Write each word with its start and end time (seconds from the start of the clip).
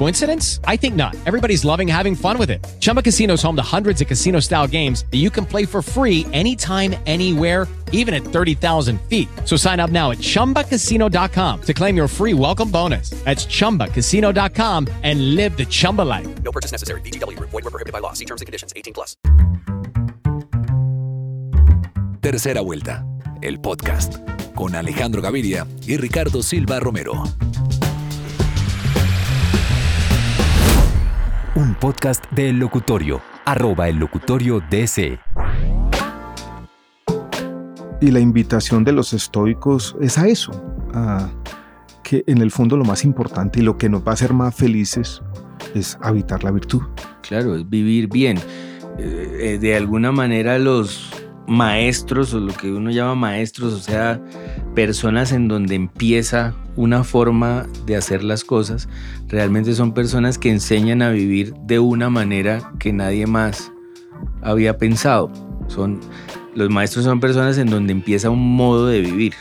Coincidence? 0.00 0.60
I 0.64 0.76
think 0.78 0.94
not. 0.96 1.14
Everybody's 1.26 1.62
loving 1.62 1.86
having 1.86 2.14
fun 2.14 2.38
with 2.38 2.48
it. 2.48 2.66
Chumba 2.80 3.02
Casino 3.02 3.34
is 3.34 3.42
home 3.42 3.56
to 3.56 3.62
hundreds 3.76 4.00
of 4.00 4.08
casino-style 4.08 4.66
games 4.68 5.04
that 5.10 5.18
you 5.18 5.28
can 5.28 5.44
play 5.44 5.66
for 5.66 5.82
free 5.82 6.24
anytime, 6.32 6.94
anywhere 7.04 7.68
even 7.92 8.14
at 8.14 8.22
30,000 8.22 9.00
feet. 9.02 9.28
So 9.44 9.56
sign 9.56 9.78
up 9.78 9.90
now 9.90 10.10
at 10.10 10.18
ChumbaCasino.com 10.18 11.60
to 11.62 11.74
claim 11.74 11.96
your 11.96 12.08
free 12.08 12.34
welcome 12.34 12.70
bonus. 12.70 13.10
That's 13.24 13.46
ChumbaCasino.com 13.46 14.88
and 15.02 15.34
live 15.34 15.56
the 15.56 15.66
Chumba 15.66 16.02
life. 16.02 16.42
No 16.42 16.50
purchase 16.50 16.72
necessary. 16.72 17.02
VGW. 17.02 17.38
Void 17.38 17.64
were 17.64 17.70
prohibited 17.70 17.92
by 17.92 18.00
law. 18.00 18.14
See 18.14 18.24
terms 18.24 18.40
and 18.40 18.46
conditions. 18.46 18.72
18 18.74 18.94
plus. 18.94 19.16
Tercera 22.20 22.62
vuelta. 22.62 23.04
El 23.42 23.58
podcast. 23.60 24.16
Con 24.54 24.74
Alejandro 24.74 25.20
Gaviria 25.20 25.66
y 25.86 25.96
Ricardo 25.96 26.42
Silva 26.42 26.80
Romero. 26.80 27.22
Un 31.56 31.74
podcast 31.74 32.24
de 32.30 32.50
El 32.50 32.60
Locutorio. 32.60 33.20
Arroba 33.44 33.88
El 33.88 33.96
Locutorio 33.96 34.62
DC. 34.70 35.18
Y 38.00 38.10
la 38.12 38.20
invitación 38.20 38.84
de 38.84 38.92
los 38.92 39.12
estoicos 39.12 39.96
es 40.00 40.16
a 40.16 40.28
eso, 40.28 40.52
a 40.94 41.28
que 42.04 42.22
en 42.28 42.38
el 42.38 42.52
fondo 42.52 42.76
lo 42.76 42.84
más 42.84 43.04
importante 43.04 43.58
y 43.58 43.62
lo 43.64 43.76
que 43.76 43.88
nos 43.88 44.06
va 44.06 44.12
a 44.12 44.14
hacer 44.14 44.32
más 44.32 44.54
felices 44.54 45.22
es 45.74 45.98
habitar 46.02 46.44
la 46.44 46.52
virtud. 46.52 46.82
Claro, 47.22 47.56
es 47.56 47.68
vivir 47.68 48.08
bien. 48.08 48.38
Eh, 48.98 49.58
de 49.60 49.74
alguna 49.74 50.12
manera 50.12 50.56
los 50.60 51.10
maestros 51.50 52.32
o 52.32 52.38
lo 52.38 52.54
que 52.54 52.70
uno 52.70 52.92
llama 52.92 53.16
maestros, 53.16 53.72
o 53.72 53.80
sea, 53.80 54.22
personas 54.76 55.32
en 55.32 55.48
donde 55.48 55.74
empieza 55.74 56.54
una 56.76 57.02
forma 57.02 57.66
de 57.86 57.96
hacer 57.96 58.22
las 58.22 58.44
cosas, 58.44 58.88
realmente 59.26 59.74
son 59.74 59.92
personas 59.92 60.38
que 60.38 60.48
enseñan 60.48 61.02
a 61.02 61.10
vivir 61.10 61.52
de 61.66 61.80
una 61.80 62.08
manera 62.08 62.72
que 62.78 62.92
nadie 62.92 63.26
más 63.26 63.72
había 64.42 64.78
pensado. 64.78 65.32
Son 65.66 65.98
los 66.54 66.70
maestros 66.70 67.04
son 67.04 67.18
personas 67.18 67.58
en 67.58 67.68
donde 67.68 67.92
empieza 67.92 68.30
un 68.30 68.54
modo 68.54 68.86
de 68.86 69.00
vivir. 69.00 69.34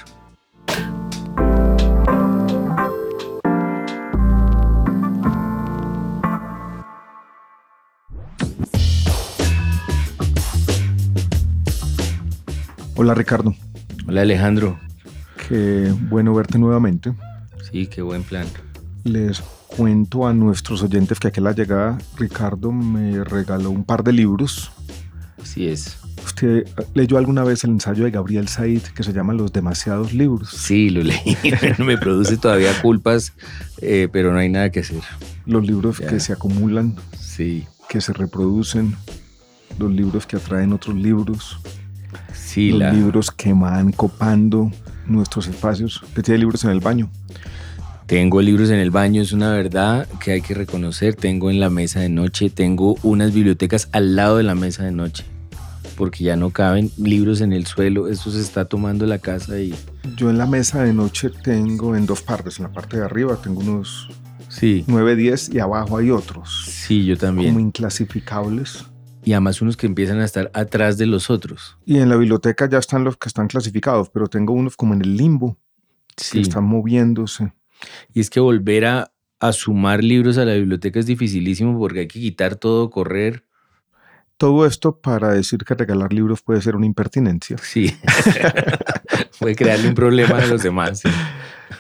Hola 13.02 13.14
Ricardo. 13.14 13.56
Hola 14.10 14.24
Alejandro. 14.24 14.78
Qué 15.48 15.90
bueno 16.10 16.34
verte 16.34 16.60
nuevamente. 16.60 17.14
Sí, 17.72 17.88
qué 17.88 18.02
buen 18.02 18.24
plan. 18.24 18.46
Les 19.06 19.40
cuento 19.68 20.28
a 20.28 20.34
nuestros 20.34 20.84
oyentes 20.84 21.18
que 21.18 21.30
aquí 21.30 21.40
a 21.40 21.44
la 21.44 21.54
llegada 21.54 21.98
Ricardo 22.18 22.74
me 22.74 23.24
regaló 23.24 23.72
un 23.72 23.86
par 23.86 24.04
de 24.04 24.12
libros. 24.12 24.74
Así 25.42 25.70
es. 25.70 25.98
¿Usted 26.26 26.68
leyó 26.94 27.18
alguna 27.18 27.46
vez 27.46 27.64
el 27.64 27.70
ensayo 27.70 28.04
de 28.04 28.12
Gabriel 28.12 28.50
Said 28.50 28.82
que 28.94 29.04
se 29.04 29.14
llama 29.14 29.32
Los 29.32 29.54
demasiados 29.54 30.12
libros? 30.12 30.50
Sí, 30.50 30.90
lo 30.90 31.02
leí. 31.02 31.38
me 31.78 31.98
produce 31.98 32.36
todavía 32.36 32.82
culpas, 32.82 33.32
eh, 33.78 34.10
pero 34.12 34.34
no 34.34 34.40
hay 34.40 34.50
nada 34.50 34.72
que 34.72 34.82
hacer. 34.82 35.04
Los 35.46 35.66
libros 35.66 36.00
Ya. 36.00 36.08
que 36.08 36.20
se 36.20 36.34
acumulan, 36.34 36.98
Sí, 37.18 37.66
que 37.88 38.02
se 38.02 38.12
reproducen, 38.12 38.98
los 39.78 39.90
libros 39.90 40.26
que 40.28 40.36
atraen 40.36 40.74
otros 40.74 40.98
libros, 40.98 41.58
sí, 42.34 42.72
los 42.72 42.80
la, 42.80 42.94
libros 42.94 43.32
que 43.32 43.54
van 43.54 43.92
copando 43.92 44.72
nuestros 45.06 45.48
espacios. 45.48 46.02
¿Usted 46.04 46.24
tiene 46.24 46.40
libros 46.40 46.64
en 46.64 46.72
el 46.72 46.80
baño? 46.80 47.10
Tengo 48.06 48.42
libros 48.42 48.72
en 48.72 48.80
el 48.80 48.90
baño, 48.90 49.22
es 49.22 49.34
una 49.34 49.52
verdad 49.52 50.08
que 50.20 50.32
hay 50.32 50.42
que 50.42 50.56
reconocer. 50.56 51.14
Tengo 51.14 51.52
en 51.52 51.60
la 51.60 51.70
mesa 51.70 52.00
de 52.00 52.10
noche, 52.10 52.50
tengo 52.50 52.96
unas 53.04 53.34
bibliotecas 53.34 53.88
al 53.92 54.16
lado 54.16 54.38
de 54.38 54.44
la 54.44 54.56
mesa 54.56 54.84
de 54.84 54.92
noche, 54.92 55.26
porque 55.96 56.24
ya 56.24 56.36
no 56.36 56.50
caben 56.50 56.90
libros 56.98 57.42
en 57.42 57.54
el 57.54 57.68
suelo. 57.68 58.08
Esto 58.08 58.32
se 58.32 58.42
está 58.42 58.66
tomando 58.66 59.06
la 59.06 59.20
casa 59.20 59.60
y 59.60 59.76
Yo 60.16 60.32
en 60.32 60.40
la 60.40 60.48
mesa 60.48 60.84
de 60.84 60.92
noche 60.92 61.30
tengo 61.30 61.96
en 61.96 62.08
dos 62.08 62.24
partes. 62.24 62.58
En 62.58 62.64
la 62.64 62.72
parte 62.72 62.98
de 62.98 63.06
arriba 63.06 63.38
tengo 63.44 63.60
unos 63.60 64.10
sí, 64.48 64.84
9, 64.88 65.16
10 65.16 65.54
y 65.54 65.60
abajo 65.60 65.98
hay 65.98 66.10
otros. 66.10 66.66
sí, 66.68 67.06
yo 67.06 67.16
también. 67.16 67.54
Como 67.54 67.64
inclasificables. 67.64 68.86
Y 69.30 69.34
además 69.34 69.62
unos 69.62 69.78
que 69.78 69.86
empiezan 69.86 70.20
a 70.22 70.26
estar 70.26 70.50
atrás 70.56 70.98
de 70.98 71.06
los 71.06 71.30
otros. 71.30 71.78
Y 71.86 72.00
en 72.00 72.10
la 72.10 72.16
biblioteca 72.16 72.68
ya 72.68 72.80
están 72.80 73.04
los 73.04 73.16
que 73.16 73.30
están 73.30 73.48
clasificados, 73.48 74.10
pero 74.10 74.26
tengo 74.28 74.54
unos 74.54 74.76
como 74.76 74.96
en 74.96 75.02
el 75.04 75.18
limbo, 75.18 75.56
Sí. 76.18 76.38
que 76.38 76.42
están 76.42 76.64
moviéndose. 76.64 77.54
Y 78.12 78.22
es 78.22 78.32
que 78.32 78.40
volver 78.40 78.86
a, 78.88 79.12
a 79.40 79.52
sumar 79.52 80.04
libros 80.04 80.40
a 80.40 80.46
la 80.46 80.56
biblioteca 80.56 81.00
es 81.00 81.06
dificilísimo 81.06 81.78
porque 81.78 82.00
hay 82.00 82.08
que 82.08 82.20
quitar 82.20 82.56
todo, 82.56 82.90
correr. 82.90 83.46
Todo 84.38 84.66
esto 84.66 85.00
para 85.00 85.32
decir 85.32 85.60
que 85.60 85.76
regalar 85.76 86.12
libros 86.12 86.42
puede 86.42 86.64
ser 86.64 86.76
una 86.76 86.88
impertinencia. 86.88 87.58
Sí. 87.62 87.96
Puede 89.40 89.56
crearle 89.56 89.90
un 89.90 89.94
problema 89.94 90.40
a 90.40 90.48
los 90.48 90.64
demás. 90.64 91.02
sí. 91.02 91.10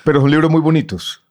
Pero 0.06 0.22
son 0.22 0.30
libros 0.30 0.52
muy 0.52 0.62
bonitos. 0.62 1.24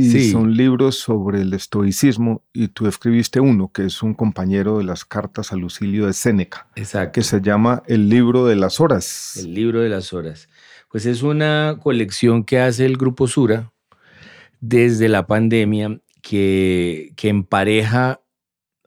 Y 0.00 0.10
Sí. 0.10 0.30
son 0.32 0.56
libros 0.56 0.96
sobre 0.96 1.42
el 1.42 1.52
estoicismo. 1.54 2.42
Y 2.52 2.68
tú 2.68 2.86
escribiste 2.86 3.40
uno, 3.40 3.70
que 3.72 3.84
es 3.86 4.02
un 4.02 4.14
compañero 4.14 4.78
de 4.78 4.84
las 4.84 5.04
cartas 5.04 5.52
a 5.52 5.56
Lucilio 5.56 6.06
de 6.06 6.12
Séneca, 6.12 6.68
Exacto. 6.76 7.12
que 7.12 7.22
se 7.22 7.40
llama 7.40 7.82
El 7.86 8.08
libro 8.08 8.46
de 8.46 8.56
las 8.56 8.80
horas. 8.80 9.36
El 9.36 9.54
libro 9.54 9.80
de 9.80 9.88
las 9.88 10.12
horas. 10.12 10.48
Pues 10.90 11.06
es 11.06 11.22
una 11.22 11.76
colección 11.82 12.44
que 12.44 12.58
hace 12.60 12.84
el 12.86 12.96
Grupo 12.96 13.28
Sura 13.28 13.72
desde 14.60 15.08
la 15.08 15.26
pandemia 15.26 16.00
que, 16.22 17.12
que 17.16 17.28
empareja 17.28 18.20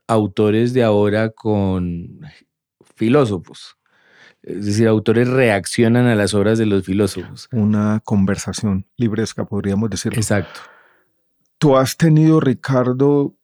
autores 0.07 0.73
de 0.73 0.83
ahora 0.83 1.29
con 1.29 2.19
filósofos. 2.95 3.77
Es 4.43 4.65
decir, 4.65 4.87
autores 4.89 5.29
reaccionan 5.29 6.05
a 6.07 6.15
las 6.15 6.33
obras 6.33 6.57
de 6.59 6.65
los 6.65 6.83
filósofos. 6.85 7.47
Una 7.53 8.01
conversación 8.03 8.85
libresca, 8.97 9.45
podríamos 9.45 9.89
decirlo. 9.89 10.17
Exacto. 10.19 10.59
¿Tú 11.63 11.77
has 11.77 11.95
tenido, 11.95 12.41
Ricardo, 12.41 13.37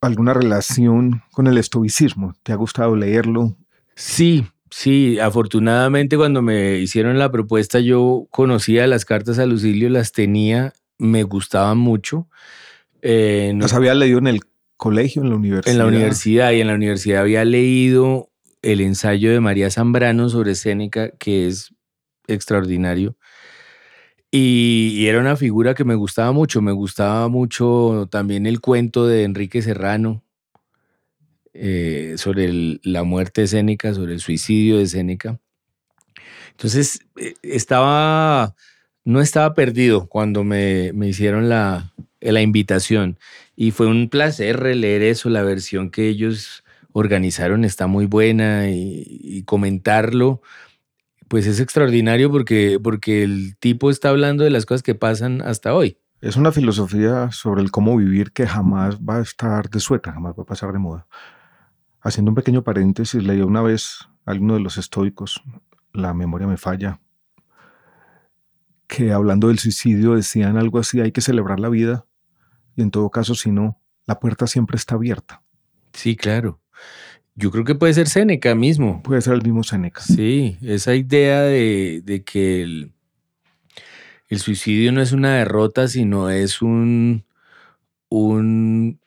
alguna 0.00 0.32
relación 0.32 1.20
con 1.32 1.48
el 1.48 1.58
estoicismo? 1.58 2.34
¿Te 2.42 2.52
ha 2.52 2.56
gustado 2.56 2.96
leerlo? 2.96 3.58
Sí, 3.94 4.46
sí, 4.70 5.18
afortunadamente 5.18 6.16
cuando 6.16 6.40
me 6.40 6.78
hicieron 6.78 7.18
la 7.18 7.30
propuesta 7.30 7.78
yo 7.78 8.26
conocía 8.30 8.86
las 8.86 9.04
cartas 9.04 9.38
a 9.38 9.44
Lucilio, 9.44 9.90
las 9.90 10.12
tenía, 10.12 10.72
me 10.96 11.24
gustaban 11.24 11.76
mucho. 11.76 12.26
Eh, 13.02 13.52
no- 13.54 13.64
¿Las 13.64 13.74
había 13.74 13.92
leído 13.94 14.18
en 14.18 14.28
el 14.28 14.40
colegio, 14.78 15.20
en 15.20 15.28
la 15.28 15.36
universidad? 15.36 15.72
en 15.74 15.78
la 15.78 15.86
universidad 15.86 16.52
y 16.52 16.60
en 16.62 16.68
la 16.68 16.74
universidad 16.74 17.20
había 17.20 17.44
leído 17.44 18.30
el 18.62 18.80
ensayo 18.80 19.30
de 19.30 19.40
María 19.40 19.70
Zambrano 19.70 20.30
sobre 20.30 20.54
Séneca, 20.54 21.10
que 21.18 21.46
es 21.48 21.74
extraordinario. 22.28 23.14
Y, 24.30 25.06
era 25.06 25.20
una 25.20 25.36
figura 25.36 25.74
que 25.74 25.84
me 25.84 25.94
gustaba 25.94 26.32
mucho. 26.32 26.60
Me 26.60 26.72
gustaba 26.72 27.28
mucho 27.28 28.08
también 28.10 28.46
el 28.46 28.60
cuento 28.60 29.06
de 29.06 29.24
Enrique 29.24 29.62
Serrano 29.62 30.22
eh, 31.54 32.14
sobre 32.18 32.78
la 32.82 33.04
muerte 33.04 33.42
de 33.42 33.94
sobre 33.94 34.12
el 34.12 34.20
suicidio 34.20 34.78
de 34.78 34.86
Séneca. 34.86 35.40
Entonces, 36.50 37.00
eh, 37.16 37.34
estaba, 37.42 38.54
no 39.04 39.20
estaba 39.20 39.54
perdido 39.54 40.08
cuando 40.08 40.44
me, 40.44 40.92
hicieron 41.06 41.48
la, 41.48 41.92
invitación. 42.20 43.18
Y 43.56 43.70
fue 43.70 43.86
un 43.86 44.08
placer 44.08 44.58
releer 44.58 45.02
eso, 45.02 45.30
la 45.30 45.42
versión 45.42 45.90
que 45.90 46.08
ellos 46.08 46.64
organizaron 46.92 47.64
está 47.64 47.86
muy 47.86 48.06
buena 48.06 48.70
y 48.70 49.42
comentarlo, 49.44 50.42
pues 51.28 51.46
es 51.46 51.60
extraordinario 51.60 52.30
porque, 52.30 52.80
porque 52.82 53.22
el 53.22 53.56
tipo 53.58 53.90
está 53.90 54.08
hablando 54.08 54.44
de 54.44 54.50
las 54.50 54.66
cosas 54.66 54.82
que 54.82 54.94
pasan 54.94 55.42
hasta 55.42 55.74
hoy. 55.74 55.98
Es 56.20 56.36
una 56.36 56.50
filosofía 56.50 57.30
sobre 57.30 57.62
el 57.62 57.70
cómo 57.70 57.96
vivir 57.96 58.32
que 58.32 58.46
jamás 58.46 58.98
va 58.98 59.18
a 59.18 59.20
estar 59.22 59.70
de 59.70 59.78
sueta, 59.78 60.12
jamás 60.12 60.34
va 60.36 60.42
a 60.42 60.46
pasar 60.46 60.72
de 60.72 60.78
moda. 60.78 61.06
haciendo 62.00 62.30
un 62.30 62.34
pequeño 62.34 62.64
paréntesis, 62.64 63.22
leí 63.22 63.40
una 63.40 63.62
vez 63.62 64.08
a 64.24 64.32
alguno 64.32 64.54
de 64.54 64.60
los 64.60 64.78
estoicos, 64.78 65.42
la 65.92 66.14
memoria 66.14 66.46
me 66.46 66.56
falla, 66.56 67.00
que 68.88 69.12
hablando 69.12 69.48
del 69.48 69.58
suicidio 69.58 70.14
decían 70.14 70.56
algo 70.56 70.78
así, 70.78 71.00
hay 71.00 71.12
que 71.12 71.20
celebrar 71.20 71.60
la 71.60 71.68
vida 71.68 72.06
y 72.74 72.82
en 72.82 72.90
todo 72.90 73.10
caso, 73.10 73.34
si 73.34 73.50
no, 73.50 73.80
la 74.06 74.18
puerta 74.18 74.46
siempre 74.46 74.76
está 74.76 74.94
abierta. 74.94 75.42
Sí, 75.92 76.16
claro. 76.16 76.60
Yo 77.38 77.52
creo 77.52 77.62
que 77.64 77.76
puede 77.76 77.94
ser 77.94 78.08
Séneca 78.08 78.56
mismo. 78.56 79.00
Puede 79.04 79.20
ser 79.22 79.34
el 79.34 79.42
mismo 79.42 79.62
Séneca. 79.62 80.00
Sí, 80.00 80.58
esa 80.60 80.96
idea 80.96 81.42
de, 81.42 82.02
de 82.04 82.24
que 82.24 82.62
el, 82.62 82.90
el 84.28 84.40
suicidio 84.40 84.90
no 84.90 85.00
es 85.00 85.12
una 85.12 85.36
derrota, 85.36 85.86
sino 85.86 86.30
es 86.30 86.62
un, 86.62 87.24
un 88.08 88.98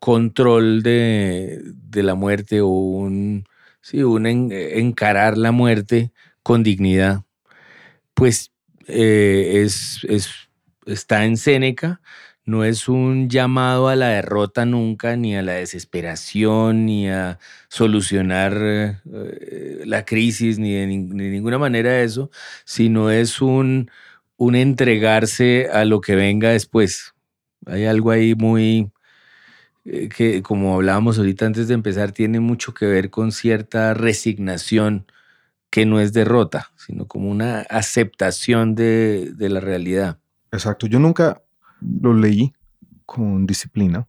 control 0.00 0.82
de, 0.82 1.60
de 1.64 2.02
la 2.02 2.16
muerte 2.16 2.60
o 2.60 2.66
un, 2.68 3.44
sí, 3.82 4.02
un 4.02 4.26
en- 4.26 4.50
encarar 4.50 5.38
la 5.38 5.52
muerte 5.52 6.10
con 6.42 6.64
dignidad, 6.64 7.22
pues 8.14 8.50
eh, 8.88 9.62
es, 9.64 10.00
es- 10.08 10.50
está 10.86 11.24
en 11.24 11.36
Séneca, 11.36 12.00
no 12.44 12.64
es 12.64 12.88
un 12.88 13.28
llamado 13.28 13.88
a 13.88 13.96
la 13.96 14.08
derrota 14.08 14.64
nunca, 14.66 15.16
ni 15.16 15.36
a 15.36 15.42
la 15.42 15.52
desesperación, 15.54 16.86
ni 16.86 17.08
a 17.08 17.38
solucionar 17.68 18.54
eh, 18.60 19.82
la 19.86 20.04
crisis, 20.04 20.58
ni 20.58 20.72
de, 20.74 20.86
nin- 20.88 21.08
ni 21.14 21.24
de 21.24 21.30
ninguna 21.30 21.58
manera 21.58 22.00
eso, 22.02 22.30
sino 22.64 23.10
es 23.10 23.40
un, 23.40 23.90
un 24.36 24.54
entregarse 24.56 25.68
a 25.72 25.84
lo 25.84 26.00
que 26.00 26.16
venga 26.16 26.50
después. 26.50 27.14
Hay 27.66 27.84
algo 27.84 28.10
ahí 28.10 28.34
muy, 28.34 28.90
eh, 29.84 30.08
que 30.08 30.42
como 30.42 30.74
hablábamos 30.74 31.18
ahorita 31.18 31.46
antes 31.46 31.68
de 31.68 31.74
empezar, 31.74 32.12
tiene 32.12 32.40
mucho 32.40 32.74
que 32.74 32.86
ver 32.86 33.10
con 33.10 33.32
cierta 33.32 33.94
resignación 33.94 35.06
que 35.70 35.86
no 35.86 36.00
es 36.00 36.12
derrota, 36.12 36.70
sino 36.76 37.06
como 37.06 37.30
una 37.30 37.60
aceptación 37.62 38.74
de, 38.74 39.32
de 39.34 39.48
la 39.48 39.60
realidad. 39.60 40.18
Exacto, 40.52 40.86
yo 40.86 40.98
nunca 40.98 41.41
lo 42.00 42.14
leí 42.14 42.52
con 43.06 43.46
disciplina. 43.46 44.06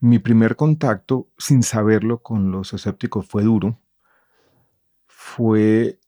Mi 0.00 0.18
primer 0.18 0.56
contacto, 0.56 1.28
sin 1.38 1.62
saberlo, 1.62 2.22
con 2.22 2.50
los 2.50 2.72
escépticos 2.72 3.26
fue 3.26 3.42
duro. 3.42 3.78
Fue, 5.06 5.98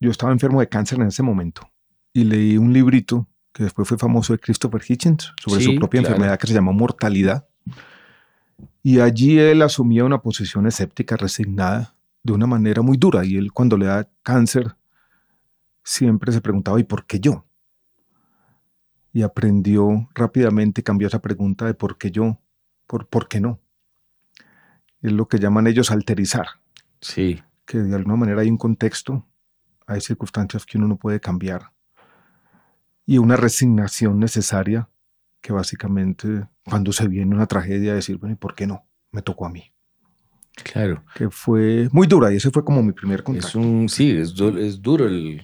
yo 0.00 0.10
estaba 0.10 0.32
enfermo 0.32 0.60
de 0.60 0.68
cáncer 0.68 0.98
en 1.00 1.08
ese 1.08 1.22
momento 1.22 1.70
y 2.12 2.24
leí 2.24 2.56
un 2.56 2.72
librito 2.72 3.26
que 3.52 3.64
después 3.64 3.86
fue 3.86 3.98
famoso 3.98 4.32
de 4.32 4.38
Christopher 4.38 4.82
Hitchens 4.86 5.32
sobre 5.42 5.60
Sí, 5.60 5.66
su 5.66 5.74
propia 5.76 6.00
claro. 6.00 6.14
enfermedad 6.14 6.38
que 6.38 6.46
se 6.46 6.54
llamó 6.54 6.72
mortalidad. 6.72 7.46
Y 8.82 9.00
allí 9.00 9.38
él 9.38 9.62
asumía 9.62 10.04
una 10.04 10.22
posición 10.22 10.66
escéptica, 10.66 11.16
resignada, 11.16 11.94
de 12.22 12.32
una 12.32 12.46
manera 12.46 12.82
muy 12.82 12.96
dura. 12.96 13.24
Y 13.24 13.36
él 13.36 13.52
cuando 13.52 13.76
le 13.76 13.86
da 13.86 14.08
cáncer, 14.22 14.76
siempre 15.84 16.32
se 16.32 16.40
preguntaba, 16.40 16.80
¿y 16.80 16.84
por 16.84 17.04
qué 17.06 17.20
yo? 17.20 17.44
Y 19.18 19.22
aprendió 19.22 20.08
rápidamente, 20.14 20.84
cambió 20.84 21.08
esa 21.08 21.20
pregunta 21.20 21.66
de 21.66 21.74
por 21.74 21.98
qué 21.98 22.12
yo, 22.12 22.38
por, 22.86 23.08
por 23.08 23.26
qué 23.26 23.40
no. 23.40 23.58
Es 25.02 25.10
lo 25.10 25.26
que 25.26 25.40
llaman 25.40 25.66
ellos 25.66 25.90
alterizar, 25.90 26.46
Sí, 27.00 27.42
que 27.66 27.78
de 27.78 27.96
alguna 27.96 28.14
manera 28.14 28.42
hay 28.42 28.48
un 28.48 28.56
contexto, 28.58 29.26
hay 29.88 30.00
circunstancias 30.00 30.64
que 30.64 30.78
uno 30.78 30.86
no 30.86 30.96
puede 30.98 31.18
cambiar 31.18 31.72
y 33.06 33.18
una 33.18 33.34
resignación 33.36 34.20
necesaria 34.20 34.88
que 35.40 35.52
básicamente 35.52 36.46
cuando 36.64 36.92
se 36.92 37.08
viene 37.08 37.34
una 37.34 37.46
tragedia 37.46 37.94
decir, 37.94 38.18
bueno, 38.18 38.34
¿y 38.34 38.36
por 38.36 38.54
qué 38.54 38.66
no? 38.68 38.84
Me 39.10 39.22
tocó 39.22 39.46
a 39.46 39.50
mí. 39.50 39.72
claro. 40.62 41.02
Que 41.16 41.28
fue 41.28 41.88
muy 41.90 42.06
dura 42.06 42.32
y 42.32 42.36
ese 42.36 42.50
fue 42.52 42.64
como 42.64 42.82
mi 42.84 42.92
primer 42.92 43.24
contacto. 43.24 43.48
Es 43.48 43.54
un, 43.56 43.88
sí, 43.88 44.10
es, 44.12 44.32
du- 44.34 44.56
es 44.58 44.80
duro 44.80 45.06
el- 45.06 45.42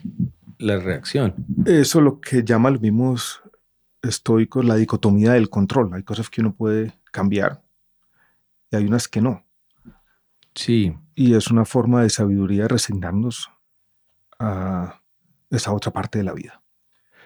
la 0.59 0.77
reacción. 0.77 1.33
Eso 1.65 1.99
lo 2.01 2.21
que 2.21 2.41
llaman 2.43 2.73
los 2.73 2.81
mismos 2.81 3.41
estoicos 4.07 4.65
la 4.65 4.75
dicotomía 4.75 5.33
del 5.33 5.49
control. 5.49 5.93
Hay 5.93 6.03
cosas 6.03 6.29
que 6.29 6.41
uno 6.41 6.55
puede 6.55 6.93
cambiar 7.11 7.63
y 8.71 8.75
hay 8.75 8.85
unas 8.85 9.07
que 9.07 9.21
no. 9.21 9.45
Sí, 10.55 10.95
Y 11.15 11.33
es 11.35 11.47
una 11.51 11.65
forma 11.65 12.03
de 12.03 12.09
sabiduría 12.09 12.67
resignarnos 12.67 13.49
a 14.39 15.01
esa 15.49 15.73
otra 15.73 15.91
parte 15.91 16.19
de 16.19 16.23
la 16.25 16.33
vida. 16.33 16.61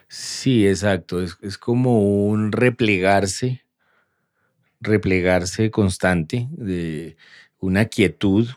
sí, 0.08 0.66
exacto. 0.66 1.20
Es, 1.22 1.36
es 1.42 1.58
como 1.58 2.00
un 2.28 2.52
replegarse, 2.52 3.64
replegarse 4.80 5.70
constante, 5.70 6.48
de 6.52 7.16
una 7.58 7.86
quietud, 7.86 8.48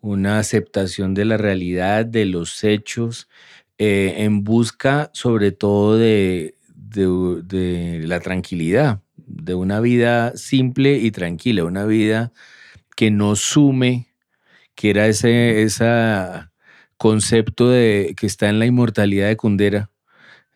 una 0.00 0.38
aceptación 0.38 1.14
de 1.14 1.24
la 1.24 1.36
realidad, 1.36 2.06
de 2.06 2.26
los 2.26 2.64
hechos, 2.64 3.28
eh, 3.78 4.16
en 4.18 4.44
busca 4.44 5.10
sobre 5.14 5.52
todo 5.52 5.96
de, 5.98 6.56
de- 6.90 8.00
la 8.06 8.20
tranquilidad, 8.20 9.02
de 9.16 9.54
una 9.54 9.80
vida 9.80 10.36
simple 10.36 10.98
y 10.98 11.10
tranquila, 11.10 11.64
una 11.64 11.84
vida 11.86 12.32
que 12.96 13.10
no 13.10 13.36
sume, 13.36 14.08
que 14.74 14.90
era 14.90 15.06
ese 15.08 15.62
concepto 16.96 17.70
de, 17.70 18.14
que 18.16 18.26
está 18.26 18.48
en 18.48 18.58
la 18.58 18.66
inmortalidad 18.66 19.28
de 19.28 19.36
Kundera. 19.36 19.90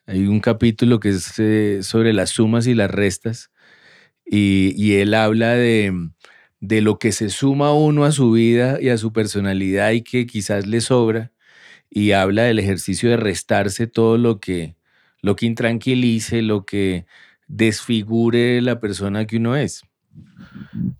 Hay 0.06 0.26
un 0.26 0.40
capítulo 0.40 1.00
que 1.00 1.10
es 1.10 1.38
eh, 1.38 1.80
sobre 1.82 2.12
las 2.12 2.30
sumas 2.30 2.66
y 2.66 2.74
las 2.74 2.90
restas 2.90 3.50
y, 4.24 4.74
y 4.76 4.96
él 4.96 5.14
habla 5.14 5.52
de, 5.54 5.92
de 6.60 6.80
lo 6.82 6.98
que 6.98 7.12
se 7.12 7.30
suma 7.30 7.72
uno 7.74 8.04
a 8.04 8.12
su 8.12 8.32
vida 8.32 8.78
y 8.80 8.88
a 8.90 8.98
su 8.98 9.12
personalidad 9.12 9.92
y 9.92 10.02
que 10.02 10.26
quizás 10.26 10.66
le 10.66 10.80
sobra 10.80 11.32
y 11.90 12.12
habla 12.12 12.44
del 12.44 12.58
ejercicio 12.60 13.10
de 13.10 13.16
restarse 13.18 13.86
todo 13.86 14.18
lo 14.18 14.40
que, 14.40 14.76
lo 15.22 15.36
que 15.36 15.46
intranquilice, 15.46 16.42
lo 16.42 16.64
que 16.64 17.06
desfigure 17.46 18.60
la 18.60 18.80
persona 18.80 19.26
que 19.26 19.36
uno 19.38 19.56
es. 19.56 19.82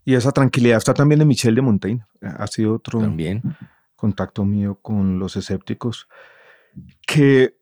Y 0.05 0.15
esa 0.15 0.33
tranquilidad 0.33 0.79
está 0.79 0.95
también 0.95 1.21
en 1.21 1.29
Michel 1.29 1.55
de 1.55 1.63
Montaigne. 1.63 2.05
Ha 2.23 2.47
sido 2.47 2.75
otro 2.75 3.01
También. 3.01 3.43
contacto 3.97 4.45
mío 4.45 4.79
con 4.81 5.19
los 5.19 5.37
escépticos 5.37 6.09
que 7.07 7.57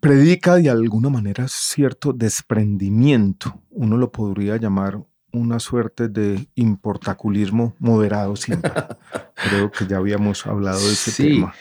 predica 0.00 0.56
de 0.56 0.70
alguna 0.70 1.08
manera 1.10 1.46
cierto 1.48 2.12
desprendimiento. 2.12 3.60
Uno 3.70 3.96
lo 3.96 4.10
podría 4.10 4.56
llamar 4.56 5.00
una 5.32 5.60
suerte 5.60 6.08
de 6.08 6.48
importaculismo 6.54 7.74
moderado 7.78 8.34
siempre. 8.36 8.72
Creo 9.34 9.70
que 9.70 9.86
ya 9.86 9.98
habíamos 9.98 10.46
hablado 10.46 10.80
de 10.80 10.92
ese 10.92 11.10
Sí, 11.10 11.34
tema. 11.34 11.54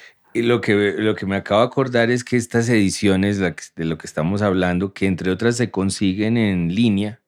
Lo 0.44 0.62
que, 0.62 0.96
lo 0.98 1.16
que 1.16 1.26
me 1.26 1.36
acabo 1.36 1.62
de 1.62 1.68
acordar 1.68 2.12
es 2.12 2.24
que 2.24 2.38
estas 2.38 2.70
ediciones 2.70 3.40
de 3.40 3.86
lo 3.86 3.98
que 3.98 4.08
estamos 4.08 4.42
hablando, 4.42 4.94
que 4.94 5.06
entre 5.06 5.32
otras 5.32 5.58
se 5.58 5.72
consiguen 5.72 6.38
en 6.38 6.74
línea, 6.74 7.22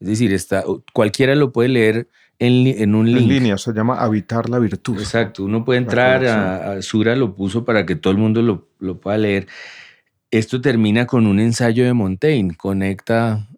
es 0.00 0.08
decir, 0.08 0.32
está, 0.32 0.64
cualquiera 0.92 1.34
lo 1.34 1.52
puede 1.52 1.68
leer 1.68 2.08
en, 2.38 2.66
en 2.66 2.94
un 2.94 3.06
link. 3.06 3.22
En 3.22 3.28
línea 3.28 3.58
se 3.58 3.72
llama 3.72 4.00
Habitar 4.00 4.48
la 4.48 4.58
Virtud. 4.58 4.98
Exacto, 4.98 5.44
uno 5.44 5.64
puede 5.64 5.78
entrar 5.78 6.24
a, 6.26 6.72
a 6.72 6.82
Sura, 6.82 7.14
lo 7.16 7.34
puso 7.34 7.64
para 7.64 7.84
que 7.84 7.96
todo 7.96 8.12
el 8.12 8.18
mundo 8.18 8.40
lo, 8.42 8.68
lo 8.78 8.98
pueda 8.98 9.18
leer. 9.18 9.46
Esto 10.30 10.60
termina 10.60 11.06
con 11.06 11.26
un 11.26 11.40
ensayo 11.40 11.84
de 11.84 11.92
Montaigne, 11.92 12.54
conecta 12.56 13.48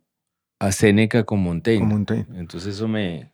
a 0.59 0.73
Séneca 0.73 1.25
con 1.25 1.41
Montaigne. 1.41 1.81
Con 1.81 1.89
Montaigne. 1.91 2.39
Entonces 2.39 2.75
eso 2.77 2.89
me, 2.89 3.31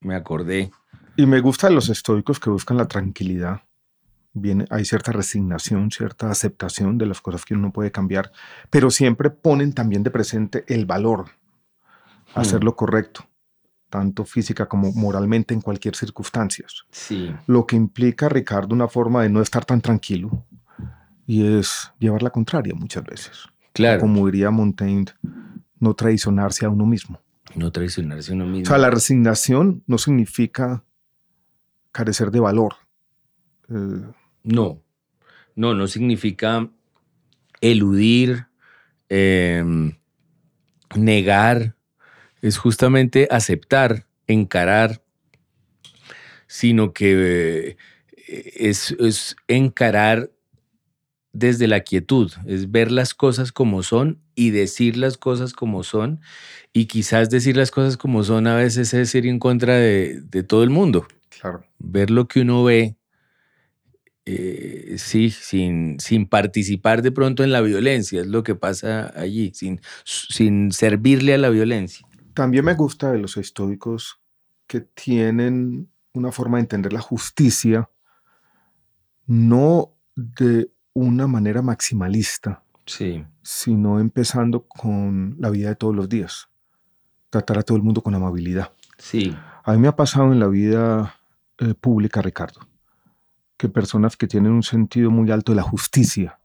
me 0.00 0.14
acordé. 0.14 0.70
Y 1.16 1.26
me 1.26 1.40
gustan 1.40 1.74
los 1.74 1.88
estoicos 1.88 2.38
que 2.38 2.50
buscan 2.50 2.76
la 2.76 2.86
tranquilidad. 2.86 3.62
Viene, 4.40 4.64
hay 4.70 4.84
cierta 4.84 5.12
resignación, 5.12 5.90
cierta 5.90 6.30
aceptación 6.30 6.98
de 6.98 7.06
las 7.06 7.20
cosas 7.20 7.44
que 7.44 7.54
uno 7.54 7.64
no 7.68 7.72
puede 7.72 7.90
cambiar, 7.92 8.30
pero 8.70 8.90
siempre 8.90 9.30
ponen 9.30 9.72
también 9.72 10.02
de 10.02 10.10
presente 10.10 10.64
el 10.68 10.86
valor, 10.86 11.26
Hmm. 12.34 12.40
hacer 12.40 12.62
lo 12.64 12.76
correcto, 12.76 13.24
tanto 13.88 14.24
física 14.26 14.66
como 14.68 14.92
moralmente 14.92 15.54
en 15.54 15.62
cualquier 15.62 15.96
circunstancia. 15.96 16.66
Sí, 16.90 17.34
Lo 17.46 17.66
que 17.66 17.74
implica, 17.76 18.28
Ricardo, 18.28 18.74
una 18.74 18.86
forma 18.88 19.22
de 19.22 19.30
no 19.30 19.40
estar 19.40 19.64
tan 19.64 19.80
tranquilo 19.80 20.44
y 21.26 21.58
es 21.58 21.90
llevar 21.98 22.22
la 22.22 22.30
contraria 22.30 22.74
muchas 22.74 23.02
veces. 23.04 23.46
claro. 23.72 24.00
Como 24.00 24.26
diría 24.26 24.50
Montaigne, 24.50 25.06
no 25.80 25.94
traicionarse 25.94 26.66
a 26.66 26.68
uno 26.68 26.84
mismo. 26.84 27.20
No 27.54 27.70
traicionarse 27.72 28.32
a 28.32 28.34
uno 28.34 28.44
mismo. 28.44 28.64
O 28.64 28.66
sea, 28.66 28.78
la 28.78 28.90
resignación 28.90 29.82
no 29.86 29.96
significa 29.96 30.84
carecer 31.92 32.30
de 32.30 32.40
valor. 32.40 32.74
Eh, 33.70 34.02
No, 34.42 34.82
no, 35.54 35.74
no 35.74 35.86
significa 35.86 36.70
eludir, 37.60 38.46
em, 39.08 39.98
negar, 40.96 41.76
es 42.42 42.56
justamente 42.56 43.28
aceptar, 43.30 44.06
encarar, 44.26 45.02
sino 46.46 46.92
que 46.92 47.76
eh, 48.28 48.52
es, 48.56 48.92
es 49.00 49.36
encarar 49.48 50.30
desde 51.32 51.68
la 51.68 51.80
quietud, 51.80 52.32
es 52.46 52.70
ver 52.70 52.90
las 52.90 53.14
cosas 53.14 53.52
como 53.52 53.82
son 53.82 54.20
y 54.34 54.50
decir 54.50 54.96
las 54.96 55.18
cosas 55.18 55.52
como 55.52 55.82
son, 55.82 56.20
y 56.72 56.86
quizás 56.86 57.30
decir 57.30 57.56
las 57.56 57.70
cosas 57.70 57.96
como 57.96 58.24
son 58.24 58.46
a 58.46 58.54
veces 58.56 58.94
es 58.94 59.14
ir 59.14 59.26
en 59.26 59.38
contra 59.38 59.74
de, 59.74 60.20
de 60.20 60.42
todo 60.42 60.62
el 60.62 60.70
mundo. 60.70 61.06
Claro. 61.28 61.64
Ver 61.78 62.10
lo 62.10 62.28
que 62.28 62.40
uno 62.40 62.64
ve, 62.64 62.96
eh, 64.30 64.94
sí, 64.98 65.30
sin, 65.30 65.98
sin 66.00 66.26
participar 66.26 67.02
de 67.02 67.12
pronto 67.12 67.44
en 67.44 67.52
la 67.52 67.60
violencia, 67.60 68.20
es 68.20 68.26
lo 68.26 68.42
que 68.42 68.54
pasa 68.54 69.12
allí, 69.16 69.52
sin, 69.54 69.80
sin 70.04 70.72
servirle 70.72 71.34
a 71.34 71.38
la 71.38 71.48
violencia. 71.48 72.06
También 72.34 72.64
me 72.64 72.74
gusta 72.74 73.10
de 73.12 73.18
los 73.18 73.36
estoicos 73.36 74.20
que 74.66 74.80
tienen 74.80 75.88
una 76.12 76.30
forma 76.30 76.58
de 76.58 76.62
entender 76.62 76.92
la 76.92 77.00
justicia, 77.00 77.88
no 79.26 79.94
de 80.14 80.70
una 80.92 81.26
manera 81.26 81.62
maximalista, 81.62 82.62
Sí, 82.88 83.22
sino 83.42 84.00
empezando 84.00 84.66
con 84.66 85.36
la 85.38 85.50
vida 85.50 85.68
de 85.68 85.76
todos 85.76 85.94
los 85.94 86.08
días. 86.08 86.48
Tratar 87.28 87.58
a 87.58 87.62
todo 87.62 87.76
el 87.76 87.82
mundo 87.82 88.02
con 88.02 88.14
amabilidad. 88.14 88.72
sí, 88.96 89.36
A 89.62 89.72
mí 89.72 89.78
me 89.78 89.88
ha 89.88 89.96
pasado 89.96 90.32
en 90.32 90.40
la 90.40 90.48
vida 90.48 91.14
eh, 91.58 91.74
pública, 91.74 92.22
Ricardo, 92.22 92.60
que 93.58 93.68
personas 93.68 94.16
que 94.16 94.26
tienen 94.26 94.52
un 94.52 94.62
sentido 94.62 95.10
muy 95.10 95.30
alto 95.30 95.52
de 95.52 95.56
la 95.56 95.62
justicia, 95.62 96.38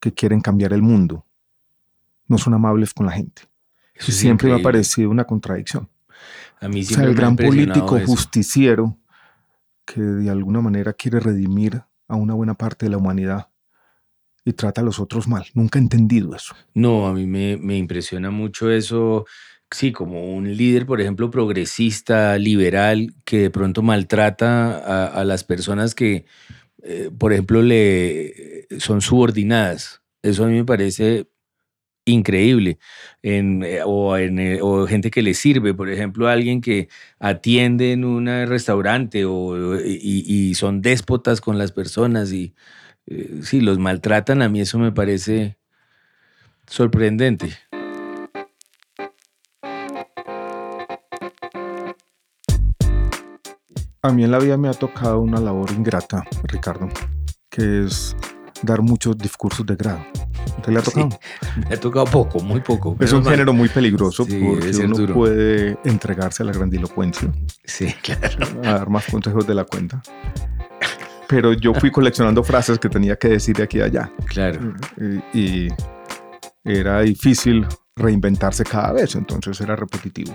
que 0.00 0.12
quieren 0.12 0.40
cambiar 0.40 0.72
el 0.72 0.82
mundo, 0.82 1.24
no 2.26 2.38
son 2.38 2.54
amables 2.54 2.92
con 2.92 3.06
la 3.06 3.12
gente. 3.12 3.42
Eso 3.94 4.10
es 4.10 4.16
siempre 4.16 4.48
me 4.48 4.58
ha 4.58 4.62
parecido 4.62 5.10
una 5.10 5.24
contradicción. 5.24 5.88
A 6.60 6.68
mí 6.68 6.80
O 6.80 6.84
sea, 6.84 7.04
el 7.04 7.10
me 7.10 7.14
gran 7.14 7.36
político 7.36 7.96
eso. 7.96 8.06
justiciero 8.06 8.96
que 9.84 10.00
de 10.00 10.30
alguna 10.30 10.60
manera 10.60 10.92
quiere 10.94 11.20
redimir 11.20 11.82
a 12.08 12.16
una 12.16 12.34
buena 12.34 12.54
parte 12.54 12.86
de 12.86 12.90
la 12.90 12.96
humanidad 12.98 13.48
y 14.44 14.52
trata 14.52 14.80
a 14.80 14.84
los 14.84 14.98
otros 14.98 15.28
mal. 15.28 15.44
Nunca 15.54 15.78
he 15.78 15.82
entendido 15.82 16.34
eso. 16.34 16.54
No, 16.74 17.06
a 17.06 17.12
mí 17.12 17.26
me, 17.26 17.56
me 17.56 17.76
impresiona 17.76 18.30
mucho 18.30 18.70
eso. 18.70 19.26
Sí, 19.70 19.92
como 19.92 20.34
un 20.34 20.56
líder, 20.56 20.86
por 20.86 21.00
ejemplo, 21.00 21.30
progresista, 21.30 22.38
liberal, 22.38 23.14
que 23.24 23.38
de 23.38 23.50
pronto 23.50 23.82
maltrata 23.82 25.08
a, 25.08 25.24
las 25.24 25.42
personas 25.44 25.94
que, 25.94 26.24
eh, 26.82 27.10
por 27.18 27.32
ejemplo, 27.32 27.62
le 27.62 28.66
son 28.78 29.00
subordinadas. 29.00 30.02
Eso 30.22 30.44
a 30.44 30.48
mí 30.48 30.54
me 30.54 30.64
parece 30.64 31.26
increíble. 32.06 32.78
Eh, 33.22 33.80
o, 33.84 34.16
en, 34.16 34.38
eh, 34.38 34.60
o 34.62 34.86
gente 34.86 35.10
que 35.10 35.22
le 35.22 35.34
sirve, 35.34 35.74
por 35.74 35.90
ejemplo, 35.90 36.28
alguien 36.28 36.60
que 36.60 36.88
atiende 37.18 37.92
en 37.92 38.04
un 38.04 38.26
restaurante 38.26 39.24
o, 39.24 39.76
y, 39.80 40.24
y 40.26 40.54
son 40.54 40.82
déspotas 40.82 41.40
con 41.40 41.58
las 41.58 41.72
personas 41.72 42.32
y 42.32 42.54
eh, 43.06 43.40
sí, 43.42 43.60
los 43.60 43.78
maltratan. 43.78 44.42
A 44.42 44.48
mí 44.48 44.60
eso 44.60 44.78
me 44.78 44.92
parece 44.92 45.56
sorprendente. 46.66 47.50
A 54.06 54.12
mí 54.12 54.22
en 54.24 54.30
la 54.30 54.38
vida 54.38 54.56
me 54.56 54.68
ha 54.68 54.72
tocado 54.74 55.20
una 55.20 55.40
labor 55.40 55.70
ingrata, 55.72 56.24
Ricardo, 56.44 56.88
que 57.50 57.84
es 57.84 58.16
dar 58.62 58.80
muchos 58.80 59.18
discursos 59.18 59.66
de 59.66 59.74
grado. 59.76 59.98
¿Te 60.64 60.70
le 60.70 60.78
ha 60.78 60.82
Sí, 60.82 60.90
tocado? 60.92 61.08
me 61.68 61.74
ha 61.74 61.80
tocado 61.80 62.06
poco, 62.06 62.38
muy 62.40 62.60
poco. 62.60 62.96
Es 63.00 63.12
un 63.12 63.22
mal. 63.24 63.32
género 63.32 63.52
muy 63.52 63.68
peligroso 63.68 64.24
Sí, 64.24 64.40
porque 64.42 64.70
uno 64.84 64.96
duro. 64.96 65.14
puede 65.14 65.76
entregarse 65.84 66.42
a 66.44 66.46
la 66.46 66.52
grandilocuencia, 66.52 67.32
Sí, 67.64 67.92
claro. 68.02 68.46
a 68.64 68.72
dar 68.74 68.88
más 68.88 69.06
consejos 69.06 69.46
de 69.46 69.54
la 69.54 69.64
cuenta. 69.64 70.00
Pero 71.28 71.52
yo 71.52 71.74
fui 71.74 71.90
coleccionando 71.90 72.42
frases 72.44 72.78
que 72.78 72.88
tenía 72.88 73.16
que 73.16 73.28
decir 73.28 73.56
de 73.56 73.64
aquí 73.64 73.80
a 73.80 73.86
allá. 73.86 74.12
Claro. 74.26 74.74
y, 75.34 75.66
y 75.66 75.68
era 76.64 77.00
difícil 77.00 77.66
reinventarse 77.96 78.62
cada 78.62 78.92
vez, 78.92 79.16
entonces 79.16 79.60
era 79.60 79.74
repetitivo. 79.74 80.32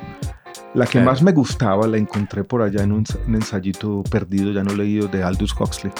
La 0.73 0.85
que 0.85 1.01
más 1.01 1.21
me 1.21 1.33
gustaba 1.33 1.85
la 1.87 1.97
encontré 1.97 2.43
por 2.43 2.61
allá 2.61 2.83
en 2.83 2.93
un, 2.93 3.03
un 3.27 3.35
ensayito 3.35 4.03
perdido, 4.09 4.51
ya 4.51 4.63
no 4.63 4.73
leído, 4.73 5.07
de 5.07 5.21
Aldous 5.21 5.53
Huxley, 5.59 5.91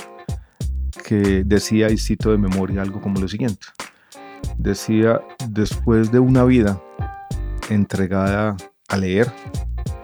que 1.05 1.43
decía, 1.45 1.89
y 1.89 1.97
cito 1.97 2.31
de 2.31 2.37
memoria, 2.37 2.81
algo 2.81 3.01
como 3.01 3.19
lo 3.19 3.27
siguiente. 3.27 3.67
Decía, 4.57 5.21
después 5.49 6.11
de 6.11 6.19
una 6.19 6.43
vida 6.45 6.81
entregada 7.69 8.55
a 8.87 8.97
leer, 8.97 9.31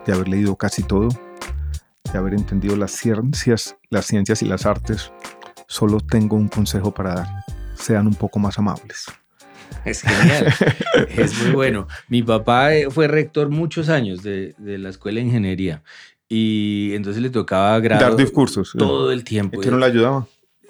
de 0.05 0.13
haber 0.13 0.27
leído 0.27 0.55
casi 0.55 0.83
todo, 0.83 1.09
de 2.11 2.17
haber 2.17 2.33
entendido 2.33 2.75
las 2.75 2.91
ciencias, 2.91 3.77
las 3.89 4.05
ciencias 4.05 4.41
y 4.41 4.45
las 4.45 4.65
artes, 4.65 5.11
solo 5.67 5.99
tengo 5.99 6.35
un 6.35 6.47
consejo 6.47 6.91
para 6.91 7.15
dar. 7.15 7.27
Sean 7.75 8.07
un 8.07 8.15
poco 8.15 8.39
más 8.39 8.57
amables. 8.57 9.05
Es 9.85 10.01
genial. 10.01 10.53
es 11.17 11.37
muy 11.41 11.51
bueno. 11.51 11.87
Mi 12.09 12.23
papá 12.23 12.75
eh, 12.75 12.89
fue 12.89 13.07
rector 13.07 13.49
muchos 13.49 13.89
años 13.89 14.23
de, 14.23 14.53
de 14.57 14.77
la 14.77 14.89
escuela 14.89 15.19
de 15.19 15.27
ingeniería 15.27 15.83
y 16.29 16.91
entonces 16.93 17.21
le 17.21 17.29
tocaba 17.29 17.79
grado 17.79 18.01
Dar 18.03 18.15
discursos. 18.17 18.73
todo 18.77 19.11
el 19.11 19.23
tiempo. 19.23 19.61
¿Y 19.61 19.63
que 19.65 19.71
no 19.71 19.77
le 19.77 19.85
ayudaba? 19.85 20.27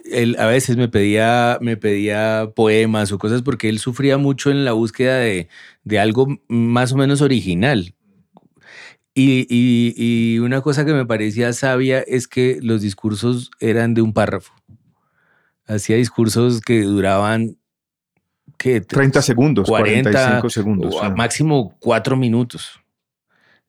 él 0.09 0.37
a 0.39 0.45
veces 0.45 0.77
me 0.77 0.87
pedía, 0.87 1.57
me 1.59 1.75
pedía 1.75 2.49
poemas 2.55 3.11
o 3.11 3.17
cosas 3.19 3.41
porque 3.41 3.67
él 3.67 3.77
sufría 3.79 4.17
mucho 4.17 4.49
en 4.51 4.63
la 4.63 4.71
búsqueda 4.71 5.17
de, 5.17 5.49
de 5.83 5.99
algo 5.99 6.27
más 6.47 6.93
o 6.93 6.97
menos 6.97 7.21
original. 7.21 7.93
Y, 9.13 9.45
y- 9.49 9.93
y 9.97 10.39
una 10.39 10.61
cosa 10.61 10.85
que 10.85 10.93
me 10.93 11.05
parecía 11.05 11.51
sabia 11.51 11.99
es 11.99 12.27
que 12.29 12.59
los 12.61 12.81
discursos 12.81 13.51
eran 13.59 13.95
de 13.95 14.01
un 14.01 14.13
párrafo. 14.13 14.53
Hacía 15.65 15.97
discursos 15.97 16.61
que 16.61 16.83
duraban 16.83 17.57
¿qué? 18.57 18.81
30 18.81 19.21
segundos, 19.21 19.67
40 19.67 20.11
45 20.11 20.49
segundos. 20.49 20.95
o 20.95 21.03
a 21.03 21.09
máximo 21.09 21.75
cuatro 21.79 22.15
minutos. 22.15 22.81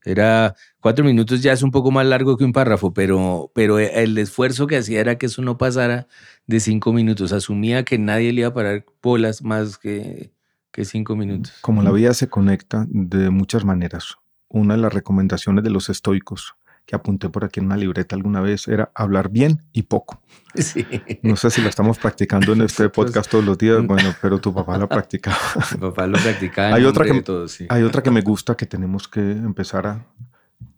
Era 0.04 0.54
cuatro 0.80 1.04
minutos 1.04 1.42
ya 1.42 1.52
es 1.52 1.62
un 1.62 1.70
poco 1.70 1.90
más 1.90 2.06
largo 2.06 2.36
que 2.36 2.44
un 2.44 2.52
párrafo, 2.52 2.94
pero, 2.94 3.50
pero 3.54 3.78
el 3.78 4.16
esfuerzo 4.16 4.66
que 4.66 4.76
hacía 4.76 5.00
era 5.00 5.18
que 5.18 5.26
eso 5.26 5.42
no 5.42 5.58
pasara 5.58 6.06
de 6.46 6.60
cinco 6.60 6.92
minutos. 6.92 7.32
Asumía 7.32 7.84
que 7.84 7.98
nadie 7.98 8.32
le 8.32 8.40
iba 8.40 8.48
a 8.48 8.54
parar 8.54 8.86
bolas 9.02 9.42
más 9.42 9.76
que, 9.76 10.32
que 10.70 10.84
cinco 10.84 11.16
minutos. 11.16 11.52
Como 11.60 11.82
la 11.82 11.90
vida 11.90 12.14
se 12.14 12.28
conecta 12.28 12.86
de 12.88 13.30
muchas 13.30 13.64
maneras. 13.64 14.16
Una 14.48 14.76
de 14.76 14.80
las 14.80 14.94
recomendaciones 14.94 15.62
de 15.62 15.70
los 15.70 15.90
estoicos 15.90 16.54
que 16.88 16.96
apunté 16.96 17.28
por 17.28 17.44
aquí 17.44 17.60
en 17.60 17.66
una 17.66 17.76
libreta 17.76 18.16
alguna 18.16 18.40
vez 18.40 18.66
era 18.66 18.90
hablar 18.94 19.28
bien 19.28 19.62
y 19.72 19.82
poco. 19.82 20.22
Sí. 20.54 20.86
No 21.22 21.36
sé 21.36 21.50
si 21.50 21.60
lo 21.60 21.68
estamos 21.68 21.98
practicando 21.98 22.54
en 22.54 22.62
este 22.62 22.84
Nosotros- 22.84 22.92
podcast 23.12 23.30
todos 23.30 23.44
los 23.44 23.58
días, 23.58 23.86
bueno, 23.86 24.14
pero 24.22 24.40
tu 24.40 24.54
papá 24.54 24.78
lo 24.78 24.88
practicaba. 24.88 25.36
Mi 25.74 25.78
papá 25.78 26.06
lo 26.06 26.18
practicaba. 26.18 26.68
en 26.70 26.74
Hay 26.76 26.84
otra 26.84 27.04
que- 27.04 27.48
sí. 27.48 27.66
Hay 27.68 27.82
otra 27.82 28.02
que 28.02 28.10
me 28.10 28.22
gusta 28.22 28.56
que 28.56 28.64
tenemos 28.64 29.06
que 29.06 29.20
empezar 29.20 29.86
a... 29.86 30.06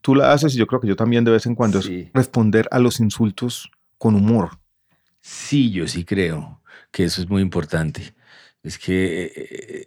Tú 0.00 0.16
la 0.16 0.32
haces 0.32 0.54
y 0.56 0.58
yo 0.58 0.66
creo 0.66 0.80
que 0.80 0.88
yo 0.88 0.96
también 0.96 1.22
de 1.24 1.30
vez 1.30 1.46
en 1.46 1.54
cuando 1.54 1.80
Sí. 1.80 2.00
es 2.08 2.12
responder 2.12 2.66
a 2.72 2.80
los 2.80 2.98
insultos 2.98 3.70
con 3.96 4.16
humor. 4.16 4.58
Sí, 5.20 5.70
yo 5.70 5.86
sí 5.86 6.04
creo 6.04 6.60
que 6.90 7.04
eso 7.04 7.22
es 7.22 7.28
muy 7.30 7.40
importante. 7.40 8.14
Es 8.64 8.78
que 8.78 9.32
eh, 9.36 9.84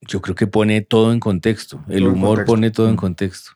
yo 0.00 0.20
creo 0.20 0.34
que 0.34 0.48
pone 0.48 0.80
todo 0.80 1.12
en 1.12 1.20
contexto. 1.20 1.84
El 1.88 2.00
Todo 2.02 2.12
humor 2.12 2.28
contexto. 2.38 2.52
pone 2.52 2.70
todo 2.72 2.88
en 2.88 2.94
Mm. 2.94 2.96
contexto. 2.96 3.50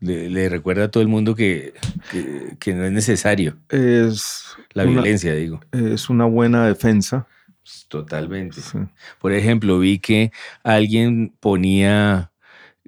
Le, 0.00 0.30
le 0.30 0.48
recuerda 0.48 0.84
a 0.84 0.90
todo 0.90 1.02
el 1.02 1.08
mundo 1.08 1.34
que, 1.34 1.74
que, 2.10 2.56
que 2.58 2.72
no 2.74 2.84
es 2.84 2.92
necesario 2.92 3.58
Es 3.68 4.44
la 4.72 4.84
una- 4.84 4.92
violencia, 4.92 5.34
digo. 5.34 5.60
Es 5.72 6.08
una 6.08 6.24
buena 6.24 6.66
defensa. 6.66 7.26
Totalmente. 7.88 8.60
Sí. 8.60 8.78
Por 9.20 9.32
ejemplo, 9.32 9.78
vi 9.78 9.98
que 9.98 10.32
alguien 10.62 11.34
ponía, 11.40 12.32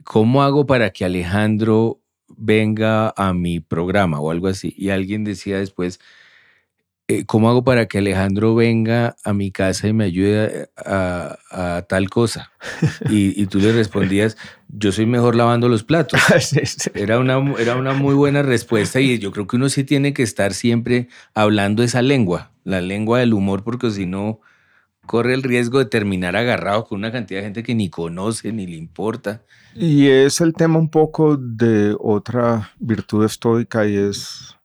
¿cómo 0.04 0.42
hago 0.42 0.66
para 0.66 0.90
que 0.90 1.04
Alejandro 1.04 2.00
venga 2.28 3.12
a 3.16 3.32
mi 3.34 3.60
programa 3.60 4.18
o 4.20 4.30
algo 4.30 4.48
así? 4.48 4.74
Y 4.76 4.88
alguien 4.90 5.22
decía 5.24 5.58
después, 5.58 6.00
eh, 7.08 7.24
¿cómo 7.26 7.50
hago 7.50 7.64
para 7.64 7.86
que 7.86 7.98
Alejandro 7.98 8.54
venga 8.54 9.16
a 9.24 9.32
mi 9.32 9.50
casa 9.50 9.88
y 9.88 9.92
me 9.92 10.04
ayude 10.04 10.70
a, 10.76 11.84
tal 11.88 12.08
cosa? 12.08 12.52
Y, 13.10 13.40
y 13.40 13.46
tú 13.46 13.58
le 13.58 13.72
respondías, 13.72 14.36
yo 14.68 14.92
soy 14.92 15.06
mejor 15.06 15.36
lavando 15.36 15.68
los 15.68 15.84
platos. 15.84 16.20
Era 16.94 17.18
una, 17.18 17.54
era 17.58 17.76
una 17.76 17.92
muy 17.92 18.14
buena 18.14 18.42
respuesta 18.42 19.00
y 19.00 19.18
yo 19.18 19.30
creo 19.32 19.46
que 19.46 19.56
uno 19.56 19.68
sí 19.68 19.84
tiene 19.84 20.14
que 20.14 20.22
estar 20.22 20.54
siempre 20.54 21.08
hablando 21.34 21.82
esa 21.82 22.02
lengua, 22.02 22.52
la 22.64 22.80
lengua 22.80 23.18
del 23.18 23.34
humor, 23.34 23.64
porque 23.64 23.90
si 23.90 24.06
no 24.06 24.40
corre 25.06 25.34
el 25.34 25.42
riesgo 25.42 25.78
de 25.78 25.86
terminar 25.86 26.36
agarrado 26.36 26.84
con 26.84 26.98
una 26.98 27.12
cantidad 27.12 27.40
de 27.40 27.44
gente 27.44 27.62
que 27.62 27.74
ni 27.74 27.90
conoce 27.90 28.52
ni 28.52 28.66
le 28.66 28.76
importa. 28.76 29.42
Y 29.74 30.06
es 30.06 30.40
el 30.40 30.54
tema 30.54 30.78
un 30.78 30.88
poco 30.88 31.36
de 31.36 31.94
otra 31.98 32.72
virtud 32.78 33.24
estoica 33.24 33.86
y 33.86 33.96
es 33.96 34.56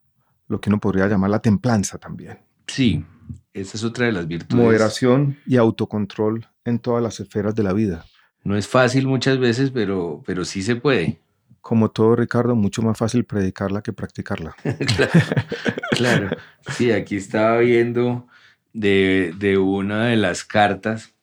lo 0.48 0.60
que 0.60 0.70
uno 0.70 0.80
podría 0.80 1.06
llamar 1.06 1.30
la 1.30 1.40
templanza 1.40 1.98
también. 1.98 2.38
Sí, 2.66 3.04
esa 3.52 3.76
es 3.76 3.84
otra 3.84 4.06
de 4.06 4.12
las 4.12 4.26
virtudes. 4.26 4.64
Moderación 4.64 5.38
y 5.46 5.56
autocontrol 5.56 6.46
en 6.64 6.78
todas 6.78 7.02
las 7.02 7.20
esferas 7.20 7.54
de 7.54 7.62
la 7.62 7.72
vida. 7.72 8.04
No 8.44 8.56
es 8.56 8.66
fácil 8.66 9.06
muchas 9.06 9.38
veces, 9.38 9.70
pero, 9.70 10.22
pero 10.26 10.44
sí 10.44 10.62
se 10.62 10.76
puede. 10.76 11.20
Como 11.60 11.90
todo, 11.90 12.16
Ricardo, 12.16 12.54
mucho 12.54 12.82
más 12.82 12.96
fácil 12.96 13.24
predicarla 13.24 13.82
que 13.82 13.92
practicarla. 13.92 14.54
claro, 14.96 15.10
claro. 15.90 16.30
Sí, 16.70 16.92
aquí 16.92 17.16
estaba 17.16 17.58
viendo 17.58 18.26
de, 18.72 19.34
de 19.38 19.58
una 19.58 20.06
de 20.06 20.16
las 20.16 20.44
cartas 20.44 21.14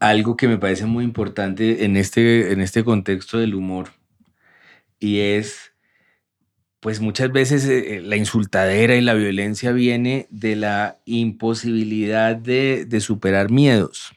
algo 0.00 0.36
que 0.36 0.48
me 0.48 0.58
parece 0.58 0.86
muy 0.86 1.04
importante 1.04 1.84
en 1.84 1.96
este, 1.96 2.52
en 2.52 2.60
este 2.60 2.84
contexto 2.84 3.38
del 3.38 3.54
humor 3.54 3.88
y 5.00 5.20
es 5.20 5.72
pues 6.80 7.00
muchas 7.00 7.32
veces 7.32 7.64
eh, 7.66 8.00
la 8.02 8.16
insultadera 8.16 8.94
y 8.96 9.00
la 9.00 9.14
violencia 9.14 9.72
viene 9.72 10.26
de 10.30 10.56
la 10.56 10.98
imposibilidad 11.04 12.36
de, 12.36 13.00
superar 13.00 13.50
miedos. 13.50 14.12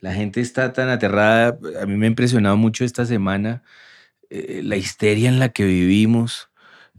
La 0.00 0.12
gente 0.14 0.40
está 0.40 0.72
tan 0.72 0.88
aterrada, 0.90 1.58
a 1.80 1.86
mí 1.86 1.96
me 1.96 2.06
ha 2.06 2.10
impresionado 2.10 2.56
mucho 2.56 2.84
esta 2.84 3.06
semana 3.06 3.62
eh, 4.30 4.60
la 4.64 4.76
histeria 4.76 5.28
en 5.28 5.38
la 5.38 5.50
que 5.50 5.64
vivimos, 5.64 6.50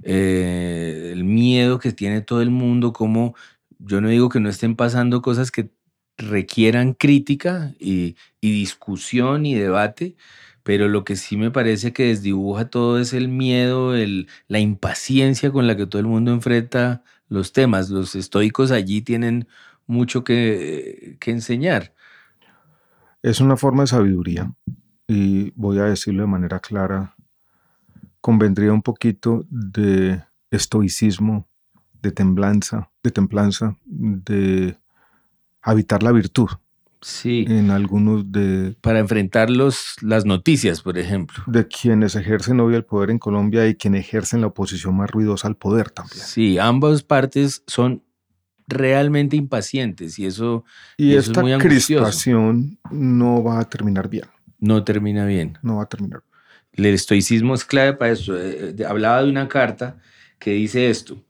eh, 0.03 1.11
el 1.13 1.23
miedo 1.23 1.79
que 1.79 1.91
tiene 1.93 2.21
todo 2.21 2.41
el 2.41 2.49
mundo, 2.51 2.93
como 2.93 3.35
yo 3.79 4.01
no 4.01 4.09
digo 4.09 4.29
que 4.29 4.39
no 4.39 4.49
estén 4.49 4.75
pasando 4.75 5.21
cosas 5.21 5.51
que 5.51 5.69
requieran 6.17 6.93
crítica 6.93 7.73
y 7.79 8.15
discusión 8.41 9.45
y 9.45 9.53
debate, 9.55 10.15
pero 10.67 10.89
lo 10.89 11.05
que 11.05 11.15
sí 11.15 11.37
me 11.37 11.49
parece 11.49 11.93
que 11.93 12.07
desdibuja 12.07 12.69
todo 12.69 12.99
es 12.99 13.13
el 13.13 13.29
miedo, 13.29 13.95
el, 13.95 14.27
la 14.49 14.59
impaciencia 14.59 15.49
con 15.49 15.65
la 15.65 15.77
que 15.77 15.87
todo 15.87 16.01
el 16.01 16.07
mundo 16.07 16.33
enfrenta 16.33 17.05
los 17.29 17.53
temas. 17.53 17.89
Los 17.89 18.15
estoicos 18.15 18.71
allí 18.71 19.01
tienen 19.01 19.47
mucho 19.85 20.25
que, 20.25 21.15
que 21.21 21.31
enseñar. 21.31 21.93
Es 23.23 23.39
una 23.39 23.55
forma 23.55 23.83
de 23.83 23.87
sabiduría 23.87 24.53
y 25.07 25.53
voy 25.55 25.79
a 25.79 25.85
decirlo 25.85 26.23
de 26.23 26.27
manera 26.27 26.59
clara, 26.59 27.15
convendría 28.19 28.73
un 28.73 28.81
poquito 28.81 29.45
de 29.49 30.21
estoicismo, 30.51 31.47
de 32.01 32.11
templanza, 32.11 32.89
de 33.03 33.11
templanza, 33.11 33.77
de 33.85 34.77
habitar 35.61 36.03
la 36.03 36.11
virtud. 36.11 36.49
Sí. 37.07 37.45
En 37.47 37.71
algunos 37.71 38.33
de... 38.33 38.75
Para 38.81 38.99
enfrentar 38.99 39.49
los, 39.49 39.95
las 40.01 40.25
noticias, 40.25 40.81
por 40.81 40.97
ejemplo. 40.97 41.41
De 41.47 41.65
quienes 41.65 42.15
ejercen 42.15 42.59
hoy 42.59 42.75
el 42.75 42.83
poder 42.83 43.11
en 43.11 43.17
Colombia 43.17 43.65
y 43.65 43.75
quienes 43.75 44.01
ejercen 44.01 44.41
la 44.41 44.47
oposición 44.47 44.97
más 44.97 45.09
ruidosa 45.09 45.47
al 45.47 45.55
poder 45.55 45.89
también. 45.89 46.19
Sí, 46.19 46.59
ambas 46.59 47.03
partes 47.03 47.63
son 47.65 48.03
realmente 48.67 49.37
impacientes 49.37 50.19
y 50.19 50.25
eso, 50.25 50.65
y, 50.97 51.05
y 51.05 51.11
eso 51.11 51.29
esta 51.29 51.39
es 51.39 51.43
muy 51.43 51.53
angustioso. 51.53 52.03
crispación 52.03 52.77
no 52.91 53.41
va 53.41 53.61
a 53.61 53.69
terminar 53.69 54.09
bien. 54.09 54.25
No 54.59 54.83
termina 54.83 55.25
bien. 55.25 55.57
No 55.61 55.77
va 55.77 55.83
a 55.83 55.87
terminar. 55.87 56.23
El 56.73 56.87
estoicismo 56.87 57.55
es 57.55 57.63
clave 57.63 57.93
para 57.93 58.11
eso. 58.11 58.37
Eh, 58.37 58.75
eh, 58.77 58.85
Hablaba 58.85 59.23
de 59.23 59.29
una 59.29 59.47
carta 59.47 59.97
que 60.39 60.51
dice 60.51 60.89
esto. 60.89 61.23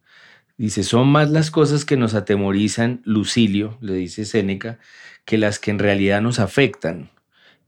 Dice, 0.57 0.81
son 0.81 1.07
más 1.09 1.29
las 1.29 1.51
cosas 1.51 1.85
que 1.85 1.97
nos 1.97 2.15
atemorizan, 2.15 3.01
Lucilio, 3.05 3.77
le 3.79 3.93
dice 3.93 4.25
Séneca, 4.25 4.79
que 5.27 5.37
las 5.37 5.59
que 5.59 5.71
en 5.71 5.77
realidad 5.77 6.21
nos 6.21 6.39
afectan. 6.39 7.09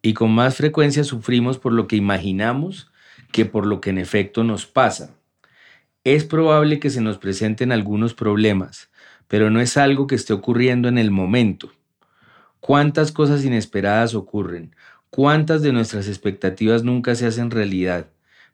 Y 0.02 0.14
con 0.14 0.32
más 0.32 0.56
frecuencia 0.56 1.04
sufrimos 1.04 1.60
por 1.60 1.74
lo 1.74 1.88
que 1.88 1.98
imaginamos 1.98 2.90
que 3.34 3.46
por 3.46 3.66
lo 3.66 3.82
que 3.82 3.90
en 3.90 3.98
efecto 3.98 4.46
nos 4.46 4.66
pasa. 4.66 5.14
Es 6.06 6.24
probable 6.24 6.80
que 6.80 6.90
se 6.90 7.02
nos 7.02 7.18
presenten 7.18 7.74
algunos 7.74 8.14
problemas, 8.14 8.90
pero 9.28 9.50
no 9.50 9.60
es 9.60 9.76
algo 9.76 10.08
que 10.08 10.16
esté 10.16 10.32
ocurriendo 10.32 10.88
en 10.88 10.98
el 10.98 11.12
momento. 11.12 11.70
¿Cuántas 12.62 13.12
cosas 13.12 13.44
inesperadas 13.44 14.16
ocurren? 14.16 14.74
¿Cuántas 15.10 15.62
de 15.62 15.74
nuestras 15.74 16.08
expectativas 16.08 16.86
nunca 16.86 17.14
se 17.14 17.26
hacen 17.26 17.52
realidad? 17.52 18.08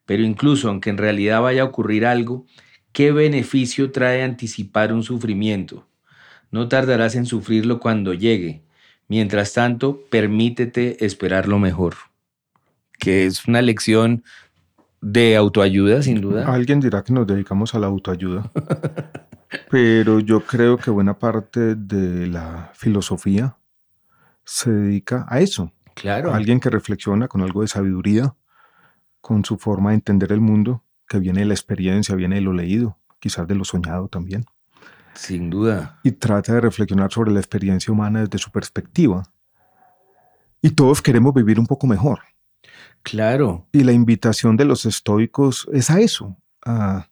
Pero 0.08 0.24
incluso 0.24 0.68
aunque 0.68 0.90
en 0.90 0.98
realidad 0.98 1.44
vaya 1.44 1.62
a 1.62 1.66
ocurrir 1.66 2.08
algo, 2.08 2.48
¿qué 2.92 3.12
beneficio 3.12 3.92
trae 3.92 4.24
anticipar 4.24 4.92
un 4.92 5.04
sufrimiento? 5.04 5.88
No 6.50 6.68
tardarás 6.68 7.14
en 7.14 7.28
sufrirlo 7.28 7.80
cuando 7.80 8.16
llegue. 8.16 8.65
Mientras 9.08 9.54
tanto, 9.54 10.02
permítete 10.10 11.06
esperar 11.06 11.48
lo 11.48 11.60
mejor. 11.60 11.96
Que 12.98 13.26
es 13.26 13.46
una 13.46 13.62
lección 13.62 14.24
de 15.02 15.36
autoayuda, 15.36 16.02
sin 16.02 16.22
duda. 16.22 16.52
Alguien 16.52 16.80
dirá 16.80 17.04
que 17.04 17.14
nos 17.14 17.28
dedicamos 17.28 17.76
a 17.76 17.80
la 17.80 17.88
autoayuda, 17.88 18.52
pero 19.70 20.20
yo 20.20 20.42
creo 20.42 20.78
que 20.78 20.90
buena 20.90 21.20
parte 21.20 21.76
de 21.76 22.28
la 22.28 22.72
filosofía 22.74 23.58
se 24.44 24.72
dedica 24.72 25.26
a 25.30 25.42
eso. 25.42 25.72
Claro. 25.94 26.34
Alguien 26.34 26.60
que 26.60 26.70
reflexiona 26.70 27.28
con 27.28 27.42
algo 27.42 27.62
de 27.62 27.68
sabiduría, 27.68 28.36
con 29.22 29.46
su 29.46 29.58
forma 29.58 29.92
de 29.92 29.96
entender 29.96 30.32
el 30.32 30.42
mundo, 30.42 30.84
que 31.08 31.20
viene 31.20 31.42
de 31.42 31.46
la 31.46 31.54
experiencia, 31.54 32.16
viene 32.16 32.36
de 32.36 32.42
lo 32.42 32.54
leído, 32.54 32.98
quizás 33.20 33.48
de 33.48 33.56
lo 33.56 33.64
soñado 33.64 34.08
también. 34.08 34.46
Sin 35.16 35.50
duda. 35.50 36.00
Y 36.04 36.12
trata 36.12 36.54
de 36.54 36.62
reflexionar 36.62 37.12
sobre 37.12 37.32
la 37.32 37.40
experiencia 37.40 37.92
humana 37.92 38.22
desde 38.22 38.38
su 38.38 38.52
perspectiva. 38.52 39.24
Y 40.62 40.72
todos 40.72 41.02
queremos 41.02 41.34
vivir 41.34 41.60
un 41.60 41.68
poco 41.68 41.88
mejor. 41.88 42.20
Claro. 43.04 43.68
Y 43.72 43.84
la 43.84 43.92
invitación 43.92 44.58
de 44.58 44.66
los 44.66 44.86
estoicos 44.86 45.68
es 45.72 45.90
a 45.90 46.00
eso, 46.00 46.38
a 46.66 47.10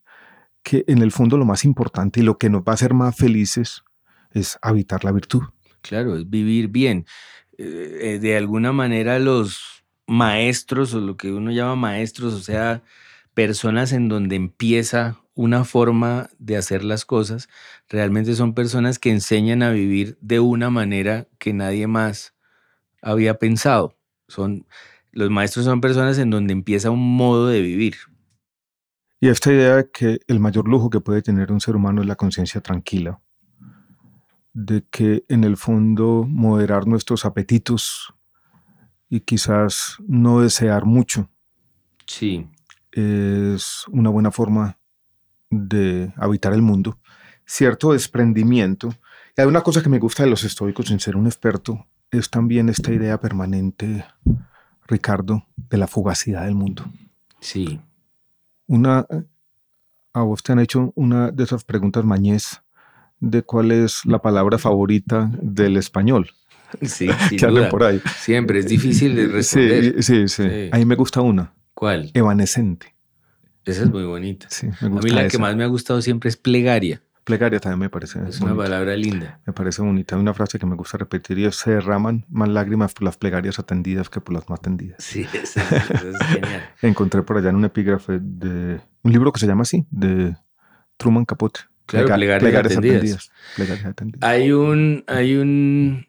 que 0.63 0.84
en 0.88 1.00
el 1.00 1.12
fondo 1.12 1.38
lo 1.38 1.46
más 1.46 1.66
importante 1.66 2.20
y 2.20 2.24
lo 2.24 2.38
que 2.38 2.50
nos 2.50 2.62
va 2.62 2.72
a 2.72 2.76
hacer 2.76 2.94
más 2.94 3.16
felices 3.16 3.84
es 4.32 4.58
habitar 4.62 5.04
la 5.04 5.12
virtud. 5.12 5.44
Claro, 5.82 6.16
es 6.16 6.30
vivir 6.30 6.70
bien. 6.70 7.06
Eh, 7.58 8.18
de 8.20 8.38
alguna 8.38 8.72
manera 8.72 9.20
los 9.20 9.84
maestros 10.08 10.94
o 10.94 11.00
lo 11.00 11.18
que 11.18 11.32
uno 11.32 11.52
llama 11.52 11.76
maestros, 11.76 12.34
o 12.34 12.39
sea, 12.39 12.82
personas 13.34 13.93
en 13.93 14.10
donde 14.10 14.36
empieza 14.36 15.19
una 15.36 15.63
forma 15.63 16.30
de 16.38 16.58
hacer 16.58 16.84
las 16.84 17.06
cosas, 17.06 17.50
realmente 17.89 18.36
son 18.36 18.54
personas 18.54 19.00
que 19.00 19.10
enseñan 19.10 19.63
a 19.63 19.72
vivir 19.72 20.17
de 20.22 20.39
una 20.39 20.69
manera 20.69 21.28
que 21.39 21.54
nadie 21.54 21.88
más 21.88 22.36
había 23.02 23.39
pensado. 23.39 23.98
Son, 24.28 24.65
los 25.12 25.30
maestros 25.30 25.65
son 25.65 25.82
personas 25.82 26.17
en 26.19 26.30
donde 26.30 26.54
empieza 26.54 26.91
un 26.91 27.15
modo 27.15 27.48
de 27.48 27.62
vivir. 27.62 27.96
Y 29.19 29.30
esta 29.30 29.52
idea 29.52 29.78
de 29.78 29.89
que 29.89 30.19
el 30.28 30.39
mayor 30.39 30.67
lujo 30.67 30.89
que 30.89 31.00
puede 31.00 31.22
tener 31.22 31.52
un 31.52 31.62
ser 31.62 31.76
humano 31.76 32.02
es 32.02 32.08
la 32.08 32.15
conciencia 32.15 32.62
tranquila, 32.62 33.19
de 34.54 34.84
que 34.91 35.24
en 35.30 35.43
el 35.43 35.58
fondo 35.58 36.26
moderar 36.28 36.88
nuestros 36.88 37.26
apetitos 37.26 38.13
y 39.10 39.22
quizás 39.22 39.98
no 40.08 40.41
desear 40.41 40.86
mucho 40.86 41.30
Sí, 42.06 42.48
es 42.94 43.86
una 43.90 44.10
buena 44.10 44.32
forma 44.32 44.78
de 45.50 46.14
habitar 46.18 46.54
el 46.54 46.62
mundo. 46.62 47.00
Cierto 47.46 47.94
desprendimiento. 47.94 48.94
Y 49.38 49.42
hay 49.42 49.48
una 49.48 49.62
cosa 49.62 49.82
que 49.82 49.90
me 49.90 50.00
gusta 50.00 50.24
de 50.24 50.30
los 50.30 50.44
estoicos, 50.44 50.88
sin 50.88 51.00
ser 51.00 51.16
un 51.16 51.26
experto, 51.26 51.86
es 52.12 52.30
también 52.30 52.70
esta 52.70 52.94
idea 52.94 53.20
permanente, 53.20 54.06
Ricardo, 54.88 55.46
de 55.56 55.78
la 55.78 55.88
fugacidad 55.88 56.46
del 56.46 56.56
mundo. 56.56 56.86
sí. 57.40 57.80
Una, 58.66 59.06
a 60.14 60.22
vos 60.22 60.42
te 60.42 60.54
han 60.54 60.60
hecho 60.60 60.94
una 60.96 61.32
de 61.32 61.44
esas 61.44 61.66
preguntas 61.66 62.06
mañez 62.06 62.62
de 63.20 63.44
cuál 63.44 63.72
es 63.74 64.06
la 64.06 64.22
palabra 64.22 64.58
favorita 64.58 65.30
del 65.42 65.76
español. 65.76 66.30
Sí, 66.82 67.10
sin 67.30 67.38
que 67.38 67.46
andan 67.46 67.64
duda. 67.64 67.70
por 67.70 67.84
ahí. 67.84 68.02
Siempre 68.20 68.60
es 68.60 68.68
difícil 68.68 69.16
de 69.18 69.28
responder. 69.28 69.96
Sí, 70.02 70.04
sí, 70.04 70.28
sí, 70.30 70.44
Sí. 70.50 70.70
A 70.72 70.78
mí 70.78 70.86
me 70.86 70.96
gusta 70.96 71.20
una, 71.22 71.54
¿Cuál? 71.74 72.12
evanescente. 72.14 72.94
Esa 73.66 73.84
es 73.84 73.90
muy 73.90 74.04
bonita. 74.04 74.48
Sí, 74.50 74.68
me 74.82 74.88
A 74.88 74.90
mí 75.02 75.10
la 75.10 75.28
que 75.28 75.38
más 75.38 75.56
me 75.56 75.64
ha 75.64 75.68
gustado 75.68 76.02
siempre 76.02 76.28
es 76.30 76.38
plegaria. 76.38 77.02
Plegaria 77.24 77.62
también 77.62 77.80
me 77.80 77.90
parece 77.90 78.20
Es 78.28 78.42
una 78.42 78.54
palabra 78.54 78.98
linda. 78.98 79.40
Me 79.46 79.54
parece 79.54 79.82
bonita. 79.82 80.16
Hay 80.16 80.22
una 80.22 80.34
frase 80.34 80.60
que 80.60 80.66
me 80.66 80.76
gusta 80.76 80.98
repetir 80.98 81.40
y 81.40 81.46
es, 81.46 81.56
se 81.56 81.72
derraman 81.72 82.26
más 82.30 82.50
lágrimas 82.50 82.94
por 82.94 83.04
las 83.04 83.16
plegarias 83.16 83.60
atendidas 83.60 84.10
que 84.10 84.20
por 84.20 84.34
las 84.36 84.50
no 84.50 84.56
atendidas. 84.56 84.98
Sí, 85.02 85.26
esa, 85.34 85.62
esa 85.64 85.94
es 86.10 86.18
genial. 86.28 86.70
Encontré 86.82 87.24
por 87.24 87.38
allá 87.38 87.52
en 87.52 87.56
un 87.56 87.64
epígrafe 87.64 88.20
de 88.22 88.82
un 89.04 89.12
libro 89.14 89.32
que 89.32 89.40
se 89.40 89.48
llama 89.48 89.62
así, 89.62 89.86
de 89.90 90.36
Truman 90.98 91.24
Capote. 91.24 91.62
Claro, 91.86 92.08
Plega- 92.08 92.40
plegarias 92.40 92.78
atendidas. 92.78 93.32
Plegarias 93.56 93.86
atendidas. 93.86 94.30
Hay 94.30 94.52
un, 94.52 95.06
hay 95.08 95.36
un 95.38 96.06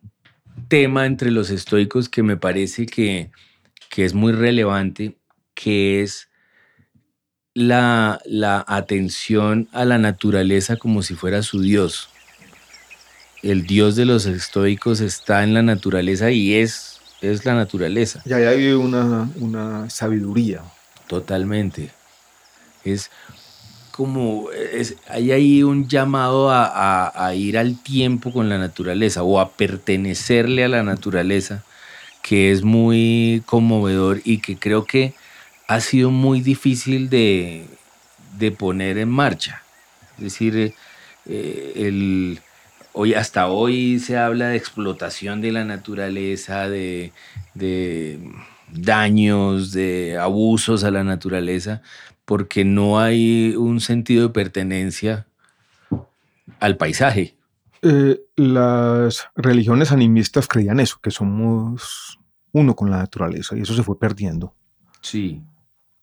tema 0.67 1.07
entre 1.07 1.31
los 1.31 1.51
estoicos 1.51 2.09
que 2.09 2.25
me 2.25 2.37
parece 2.37 2.87
que, 2.87 3.31
que 3.89 4.05
es 4.05 4.15
muy 4.15 4.33
relevante, 4.33 5.17
que 5.55 6.03
es 6.03 6.29
la, 7.55 8.21
la 8.25 8.65
atención 8.67 9.69
a 9.73 9.85
la 9.85 9.99
naturaleza 9.99 10.77
como 10.77 11.03
si 11.03 11.15
fuera 11.15 11.43
su 11.43 11.61
dios. 11.61 12.09
El 13.43 13.67
dios 13.67 13.95
de 13.97 14.07
los 14.07 14.27
estoicos 14.27 15.01
está 15.01 15.45
en 15.45 15.55
la 15.55 15.63
naturaleza 15.63 16.31
y 16.31 16.55
es, 16.55 17.01
es 17.21 17.45
la 17.45 17.55
naturaleza. 17.55 18.23
Y 18.25 18.33
ahí 18.33 18.45
hay 18.45 18.73
una, 18.73 19.31
una 19.39 19.91
sabiduría. 19.91 20.63
Totalmente. 21.07 21.91
Es 22.85 23.11
como, 23.91 24.51
es, 24.51 24.97
hay 25.09 25.31
ahí 25.31 25.63
un 25.63 25.87
llamado 25.89 26.51
a, 26.51 26.65
a- 26.67 27.27
a 27.27 27.35
ir 27.35 27.57
al 27.59 27.81
tiempo 27.81 28.33
con 28.33 28.49
la 28.49 28.59
naturaleza 28.59 29.23
o 29.23 29.39
a 29.39 29.51
pertenecerle 29.51 30.65
a 30.65 30.69
la 30.69 30.83
naturaleza, 30.83 31.63
que 32.23 32.51
es 32.51 32.63
muy 32.63 33.43
conmovedor 33.47 34.21
y 34.25 34.39
que 34.39 34.57
creo 34.57 34.85
que 34.87 35.15
ha 35.69 35.81
sido 35.81 36.11
muy 36.11 36.41
difícil 36.41 37.09
de, 37.09 37.67
de 38.39 38.53
poner 38.53 38.99
en 38.99 39.09
marcha. 39.09 39.63
Es 40.19 40.25
decir, 40.25 40.75
eh, 41.27 41.73
el, 41.77 42.41
hoy, 42.93 43.15
hasta 43.15 43.49
hoy 43.49 43.99
se 43.99 44.17
habla 44.17 44.49
de 44.49 44.57
explotación 44.57 45.41
de 45.41 45.53
la 45.53 45.65
naturaleza, 45.65 46.69
de, 46.69 47.13
de 47.55 48.19
daños, 48.73 49.73
de 49.73 50.19
abusos 50.19 50.85
a 50.85 50.91
la 50.91 51.05
naturaleza, 51.05 51.83
porque 52.25 52.65
no 52.65 53.01
hay 53.01 53.55
un 53.57 53.81
sentido 53.81 54.29
de 54.29 54.35
pertenencia 54.35 55.27
al 56.61 56.77
paisaje. 56.77 57.37
Eh, 57.83 58.21
las 58.37 59.29
religiones 59.37 59.93
animistas 59.93 60.49
creían 60.49 60.81
eso, 60.81 60.99
que 61.03 61.11
somos 61.11 62.19
uno 62.53 62.75
con 62.75 62.91
la 62.91 62.99
naturaleza, 62.99 63.57
y 63.57 63.63
eso 63.63 63.75
se 63.75 63.83
fue 63.83 63.99
perdiendo. 63.99 64.55
Sí. 65.03 65.43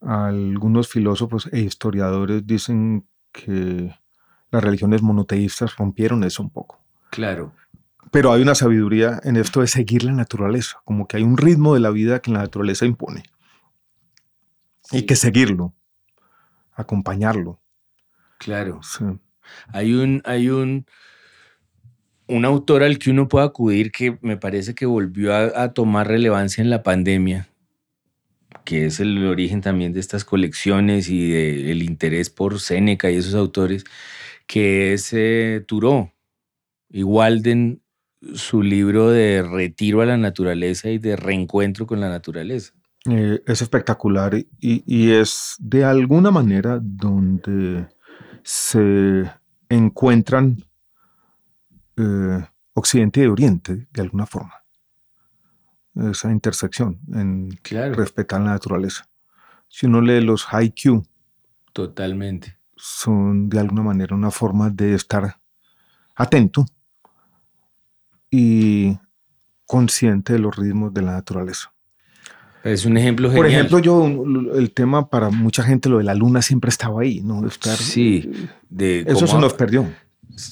Algunos 0.01 0.87
filósofos 0.87 1.47
e 1.51 1.59
historiadores 1.59 2.45
dicen 2.45 3.05
que 3.31 3.95
las 4.49 4.63
religiones 4.63 5.01
monoteístas 5.01 5.75
rompieron 5.77 6.23
eso 6.23 6.43
un 6.43 6.49
poco. 6.49 6.81
Claro. 7.11 7.53
Pero 8.11 8.33
hay 8.33 8.41
una 8.41 8.55
sabiduría 8.55 9.19
en 9.23 9.37
esto 9.37 9.61
de 9.61 9.67
seguir 9.67 10.03
la 10.03 10.11
naturaleza, 10.11 10.81
como 10.83 11.07
que 11.07 11.17
hay 11.17 11.23
un 11.23 11.37
ritmo 11.37 11.73
de 11.73 11.79
la 11.79 11.91
vida 11.91 12.19
que 12.19 12.31
la 12.31 12.39
naturaleza 12.39 12.85
impone. 12.85 13.23
Y 14.91 15.03
que 15.03 15.15
seguirlo, 15.15 15.73
acompañarlo. 16.73 17.61
Claro. 18.37 18.81
Sí. 18.83 19.05
Hay 19.67 19.93
un, 19.93 20.21
hay 20.25 20.49
un, 20.49 20.85
un 22.27 22.43
autor 22.43 22.83
al 22.83 22.97
que 22.97 23.11
uno 23.11 23.27
puede 23.27 23.45
acudir 23.45 23.91
que 23.91 24.17
me 24.21 24.35
parece 24.35 24.75
que 24.75 24.85
volvió 24.85 25.33
a, 25.33 25.63
a 25.63 25.73
tomar 25.73 26.07
relevancia 26.07 26.61
en 26.61 26.69
la 26.69 26.83
pandemia, 26.83 27.47
que 28.65 28.85
es 28.85 28.99
el 28.99 29.25
origen 29.25 29.61
también 29.61 29.93
de 29.93 29.99
estas 29.99 30.25
colecciones 30.25 31.09
y 31.09 31.31
del 31.31 31.83
interés 31.83 32.29
por 32.29 32.59
Séneca 32.59 33.11
y 33.11 33.17
esos 33.17 33.35
autores, 33.35 33.83
que 34.47 34.93
es 34.93 35.15
Thoreau. 35.67 36.11
Y 36.89 37.03
Walden, 37.03 37.81
su 38.33 38.61
libro 38.61 39.09
de 39.09 39.41
retiro 39.43 40.01
a 40.01 40.05
la 40.05 40.17
naturaleza 40.17 40.89
y 40.89 40.97
de 40.97 41.15
reencuentro 41.15 41.87
con 41.87 41.99
la 41.99 42.09
naturaleza. 42.09 42.73
Eh, 43.09 43.41
es 43.47 43.61
espectacular 43.61 44.35
y, 44.35 44.47
y 44.59 45.11
es 45.11 45.55
de 45.57 45.83
alguna 45.83 46.29
manera 46.29 46.79
donde 46.79 47.87
se 48.43 49.23
encuentran 49.69 50.57
eh, 51.97 52.45
Occidente 52.73 53.23
y 53.23 53.27
Oriente 53.27 53.87
de 53.91 54.01
alguna 54.01 54.25
forma. 54.25 54.60
Esa 55.95 56.31
intersección 56.31 56.99
en 57.13 57.49
Claro. 57.61 57.93
respetar 57.95 58.39
la 58.41 58.51
naturaleza. 58.51 59.07
Si 59.67 59.85
uno 59.85 60.01
lee 60.01 60.21
los 60.21 60.45
haiku, 60.53 61.05
Totalmente. 61.73 62.57
son 62.75 63.49
de 63.49 63.59
alguna 63.59 63.83
manera 63.83 64.15
una 64.15 64.31
forma 64.31 64.69
de 64.69 64.93
estar 64.95 65.37
atento 66.15 66.65
y 68.29 68.97
consciente 69.65 70.33
de 70.33 70.39
los 70.39 70.55
ritmos 70.55 70.93
de 70.93 71.01
la 71.01 71.13
naturaleza. 71.13 71.73
Es 72.63 72.85
un 72.85 72.95
ejemplo 72.95 73.27
Por 73.33 73.45
genial. 73.47 73.51
ejemplo, 73.65 73.79
yo 73.79 74.05
el 74.55 74.71
tema 74.71 75.09
para 75.09 75.29
mucha 75.31 75.63
gente 75.63 75.89
lo 75.89 75.97
de 75.97 76.03
la 76.03 76.13
luna 76.13 76.41
siempre 76.41 76.69
estaba 76.69 77.01
ahí, 77.01 77.21
¿no? 77.21 77.45
Estar, 77.47 77.75
Sí, 77.75 78.31
de 78.69 79.01
Eso 79.07 79.25
se 79.25 79.37
nos 79.39 79.53
perdió. 79.53 79.91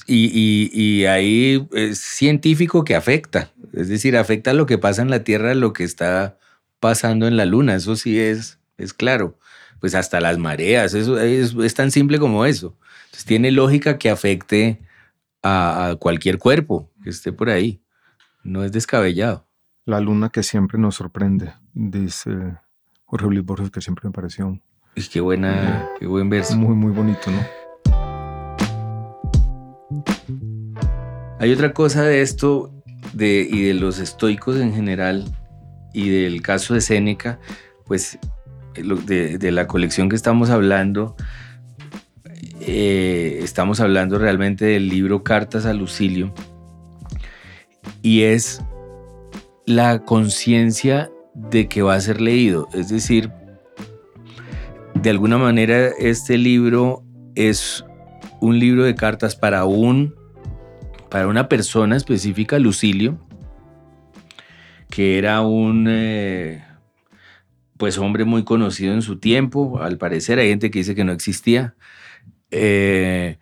Y, 0.06 0.26
y- 0.26 0.70
y 0.72 1.04
ahí 1.06 1.66
es 1.72 1.98
científico 1.98 2.84
que 2.84 2.94
afecta. 2.96 3.50
Es 3.72 3.88
decir, 3.88 4.16
afecta 4.16 4.52
lo 4.52 4.66
que 4.66 4.78
pasa 4.78 5.02
en 5.02 5.10
la 5.10 5.24
Tierra, 5.24 5.54
lo 5.54 5.72
que 5.72 5.84
está 5.84 6.38
pasando 6.80 7.26
en 7.26 7.36
la 7.36 7.46
Luna. 7.46 7.74
Eso 7.76 7.96
sí 7.96 8.18
es, 8.18 8.58
es 8.78 8.94
claro. 8.94 9.38
Pues 9.80 9.94
hasta 9.94 10.20
las 10.20 10.36
mareas, 10.36 10.92
eso 10.92 11.18
es, 11.18 11.54
es 11.54 11.74
tan 11.74 11.90
simple 11.90 12.18
como 12.18 12.44
eso. 12.44 12.76
Entonces 13.06 13.24
tiene 13.24 13.50
lógica 13.50 13.96
que 13.96 14.10
afecte 14.10 14.80
a, 15.42 15.88
a 15.88 15.96
cualquier 15.96 16.38
cuerpo 16.38 16.90
que 17.02 17.08
esté 17.10 17.32
por 17.32 17.48
ahí. 17.48 17.80
No 18.42 18.62
es 18.62 18.72
descabellado. 18.72 19.46
La 19.86 20.00
luna 20.00 20.28
que 20.28 20.42
siempre 20.42 20.78
nos 20.78 20.96
sorprende, 20.96 21.54
dice 21.72 22.30
Jorge 23.06 23.26
Luis 23.26 23.44
Borges, 23.44 23.70
que 23.70 23.80
siempre 23.80 24.08
me 24.08 24.12
pareció 24.12 24.60
Y 24.94 25.02
qué 25.08 25.20
buena, 25.20 25.88
qué 25.98 26.06
buen 26.06 26.28
verso. 26.28 26.56
muy, 26.56 26.74
muy 26.74 26.92
bonito, 26.92 27.30
¿no? 27.30 27.60
Hay 31.40 31.52
otra 31.52 31.72
cosa 31.72 32.04
de 32.04 32.20
esto 32.20 32.79
y 33.14 33.62
de 33.64 33.74
los 33.74 33.98
estoicos 33.98 34.56
en 34.56 34.74
general 34.74 35.24
y 35.92 36.08
del 36.08 36.42
caso 36.42 36.74
de 36.74 36.80
Séneca, 36.80 37.38
pues 37.86 38.18
eh, 38.74 39.38
de 39.38 39.50
la 39.50 39.66
colección 39.66 40.08
que 40.08 40.16
estamos 40.16 40.50
hablando, 40.50 41.16
eh, 42.60 43.40
estamos 43.42 43.80
hablando 43.80 44.18
realmente 44.18 44.64
del 44.64 44.88
libro 44.88 45.24
Cartas 45.24 45.66
a 45.66 45.72
Lucilio 45.72 46.32
y 48.02 48.22
es 48.22 48.60
la 49.66 50.00
conciencia 50.04 51.10
de 51.34 51.68
que 51.68 51.82
va 51.82 51.94
a 51.94 52.00
ser 52.00 52.20
leído, 52.20 52.68
es 52.72 52.88
decir, 52.88 53.30
de 54.94 55.10
alguna 55.10 55.38
manera 55.38 55.88
este 55.98 56.36
libro 56.36 57.02
es 57.34 57.84
un 58.40 58.58
libro 58.58 58.84
de 58.84 58.94
cartas 58.94 59.36
para 59.36 59.64
un 59.64 60.14
para 61.10 61.26
una 61.28 61.48
persona 61.48 61.96
específica, 61.96 62.58
Lucilio, 62.58 63.18
que 64.88 65.18
era 65.18 65.40
un 65.42 65.86
eh, 65.88 66.64
pues 67.76 67.98
hombre 67.98 68.24
muy 68.24 68.44
conocido 68.44 68.94
en 68.94 69.02
su 69.02 69.18
tiempo, 69.18 69.80
al 69.82 69.98
parecer 69.98 70.38
hay 70.38 70.48
gente 70.48 70.70
que 70.70 70.80
dice 70.80 70.94
que 70.94 71.04
no 71.04 71.12
existía, 71.12 71.74
Eh, 72.52 73.38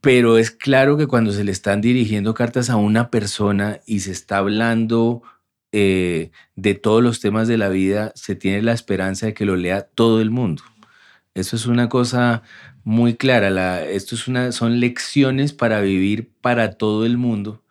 pero 0.00 0.38
es 0.38 0.52
claro 0.52 0.96
que 0.96 1.08
cuando 1.08 1.32
se 1.32 1.42
le 1.44 1.50
están 1.50 1.80
dirigiendo 1.80 2.32
cartas 2.32 2.70
a 2.70 2.76
una 2.76 3.10
persona 3.10 3.80
y 3.86 4.00
se 4.00 4.12
está 4.12 4.38
hablando 4.38 5.22
eh, 5.72 6.30
de 6.54 6.74
todos 6.74 7.02
los 7.02 7.18
temas 7.20 7.48
de 7.48 7.58
la 7.58 7.68
vida, 7.68 8.12
se 8.14 8.36
tiene 8.36 8.62
la 8.62 8.72
esperanza 8.72 9.26
de 9.26 9.34
que 9.34 9.44
lo 9.44 9.56
lea 9.56 9.82
todo 9.82 10.20
el 10.20 10.30
mundo. 10.30 10.62
Eso 11.34 11.56
es 11.56 11.66
una 11.66 11.88
cosa 11.88 12.42
muy 12.88 13.16
clara. 13.16 13.50
La, 13.50 13.84
esto 13.84 14.14
es 14.14 14.28
una, 14.28 14.50
son 14.52 14.80
lecciones 14.80 15.52
para 15.52 15.80
vivir 15.82 16.30
para 16.40 16.72
todo 16.72 17.04
el 17.06 17.18
mundo. 17.18 17.62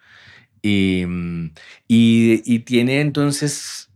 Y, 0.61 1.05
mm, 1.07 1.51
y- 1.87 2.43
y 2.45 2.59
tiene 2.59 3.01
entonces 3.01 3.89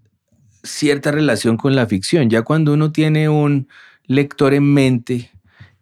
cierta 0.63 1.11
relación 1.11 1.57
con 1.57 1.75
la 1.75 1.87
ficción. 1.87 2.29
Ya 2.29 2.43
cuando 2.43 2.73
uno 2.73 2.91
tiene 2.91 3.29
un 3.29 3.67
lector 4.05 4.53
en 4.53 4.73
mente 4.73 5.31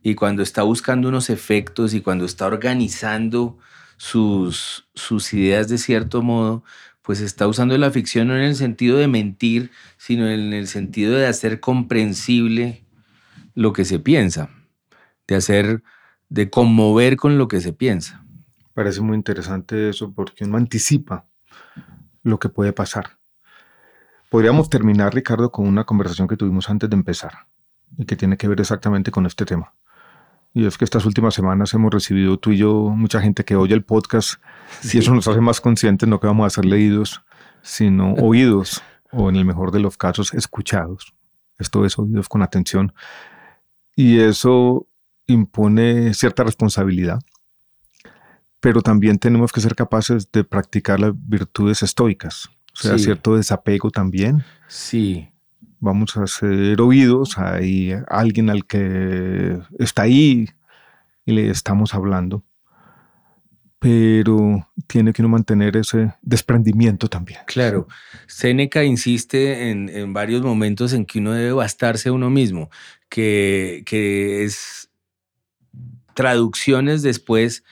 y 0.04 0.16
cuando 0.16 0.44
está 0.44 0.64
buscando 0.64 1.10
unos 1.10 1.30
efectos 1.30 1.94
y 1.94 2.02
cuando 2.02 2.26
está 2.26 2.48
organizando 2.48 3.58
sus, 3.98 4.88
sus 4.96 5.34
ideas 5.34 5.70
de 5.70 5.78
cierto 5.78 6.22
modo, 6.22 6.64
pues 7.02 7.22
está 7.22 7.48
usando 7.48 7.78
la 7.78 7.92
ficción 7.92 8.28
no 8.30 8.36
en 8.38 8.44
el 8.44 8.56
sentido 8.56 8.98
de 8.98 9.08
mentir, 9.08 9.72
sino 9.98 10.30
en 10.30 10.54
el 10.54 10.68
sentido 10.68 11.16
de 11.16 11.28
hacer 11.28 11.60
comprensible 11.60 12.84
lo 13.56 13.74
que 13.74 13.86
se 13.86 14.00
piensa, 14.00 14.50
de 15.30 15.36
hacer, 15.36 15.84
de 16.28 16.50
conmover 16.50 17.16
con 17.16 17.38
lo 17.38 17.48
que 17.48 17.62
se 17.62 17.72
piensa. 17.72 18.26
Parece 18.74 19.02
muy 19.02 19.16
interesante 19.16 19.90
eso 19.90 20.12
porque 20.12 20.44
uno 20.44 20.58
anticipa 20.58 21.28
lo 22.24 22.40
que 22.40 22.50
puede 22.50 22.74
pasar. 22.74 23.20
Podríamos 24.30 24.70
terminar, 24.70 25.14
Ricardo, 25.14 25.52
con 25.52 25.68
una 25.68 25.86
conversación 25.86 26.28
que 26.28 26.36
tuvimos 26.36 26.70
antes 26.70 26.90
de 26.90 26.96
empezar 26.96 27.48
y 27.98 28.06
que 28.06 28.16
tiene 28.16 28.38
que 28.38 28.48
ver 28.48 28.60
exactamente 28.60 29.12
con 29.12 29.26
este 29.26 29.46
tema. 29.46 29.74
Y 30.54 30.66
es 30.66 30.78
que 30.78 30.86
estas 30.86 31.06
últimas 31.06 31.36
semanas 31.36 31.74
hemos 31.76 31.94
recibido 31.94 32.38
tú 32.38 32.52
y 32.52 32.58
yo 32.58 32.90
mucha 32.90 33.22
gente 33.22 33.46
que 33.46 33.56
oye 33.56 33.76
el 33.76 33.84
podcast 33.84 34.42
y 34.84 34.98
eso 34.98 35.14
nos 35.14 35.28
hace 35.28 35.42
más 35.42 35.62
conscientes, 35.62 36.10
no 36.10 36.20
que 36.20 36.28
vamos 36.28 36.48
a 36.48 36.50
ser 36.50 36.66
leídos, 36.66 37.24
sino 37.62 38.14
oídos 38.18 38.82
o 39.12 39.30
en 39.30 39.36
el 39.36 39.46
mejor 39.46 39.72
de 39.72 39.80
los 39.80 39.96
casos 39.96 40.34
escuchados. 40.34 41.14
Esto 41.60 41.86
es 41.86 42.00
oídos 42.00 42.28
con 42.30 42.42
atención. 42.42 42.94
Y 43.96 44.20
eso 44.20 44.89
impone 45.34 46.14
cierta 46.14 46.44
responsabilidad 46.44 47.20
pero 48.62 48.82
también 48.82 49.20
tenemos 49.20 49.52
que 49.52 49.62
ser 49.62 49.76
capaces 49.76 50.32
de 50.32 50.44
practicar 50.44 51.00
las 51.00 51.14
virtudes 51.16 51.82
estoicas, 51.82 52.50
o 52.74 52.78
sea, 52.78 52.98
Sí. 52.98 53.06
cierto 53.06 53.36
desapego 53.36 53.90
también. 53.90 54.44
Sí, 54.68 55.30
Vamos 55.82 56.18
a 56.18 56.28
ser 56.28 56.82
oídos, 56.82 57.38
hay 57.38 57.94
alguien 58.10 58.50
al 58.50 58.66
que 58.66 59.62
está 59.80 60.02
ahí 60.02 60.50
y 61.26 61.32
le 61.32 61.50
estamos 61.50 61.94
hablando, 61.94 62.44
pero 63.80 64.68
tiene 64.88 65.14
que 65.14 65.22
uno 65.22 65.30
mantener 65.30 65.78
ese 65.78 66.14
desprendimiento 66.22 67.08
también. 67.08 67.40
Claro, 67.48 67.88
Séneca 68.28 68.84
insiste 68.84 69.70
en, 69.70 69.88
en 69.88 70.12
varios 70.12 70.42
momentos 70.42 70.92
en 70.92 71.06
que 71.06 71.20
uno 71.20 71.32
debe 71.32 71.54
bastarse 71.54 72.10
a 72.10 72.12
uno 72.12 72.30
mismo, 72.30 72.70
que, 73.08 73.84
que 73.86 74.44
es 74.44 74.89
traducciones 76.14 77.02
después, 77.02 77.64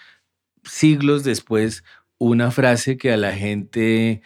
siglos 0.63 1.23
después, 1.23 1.83
una 2.17 2.51
frase 2.51 2.97
que 2.97 3.11
a 3.11 3.17
la 3.17 3.33
gente 3.33 4.21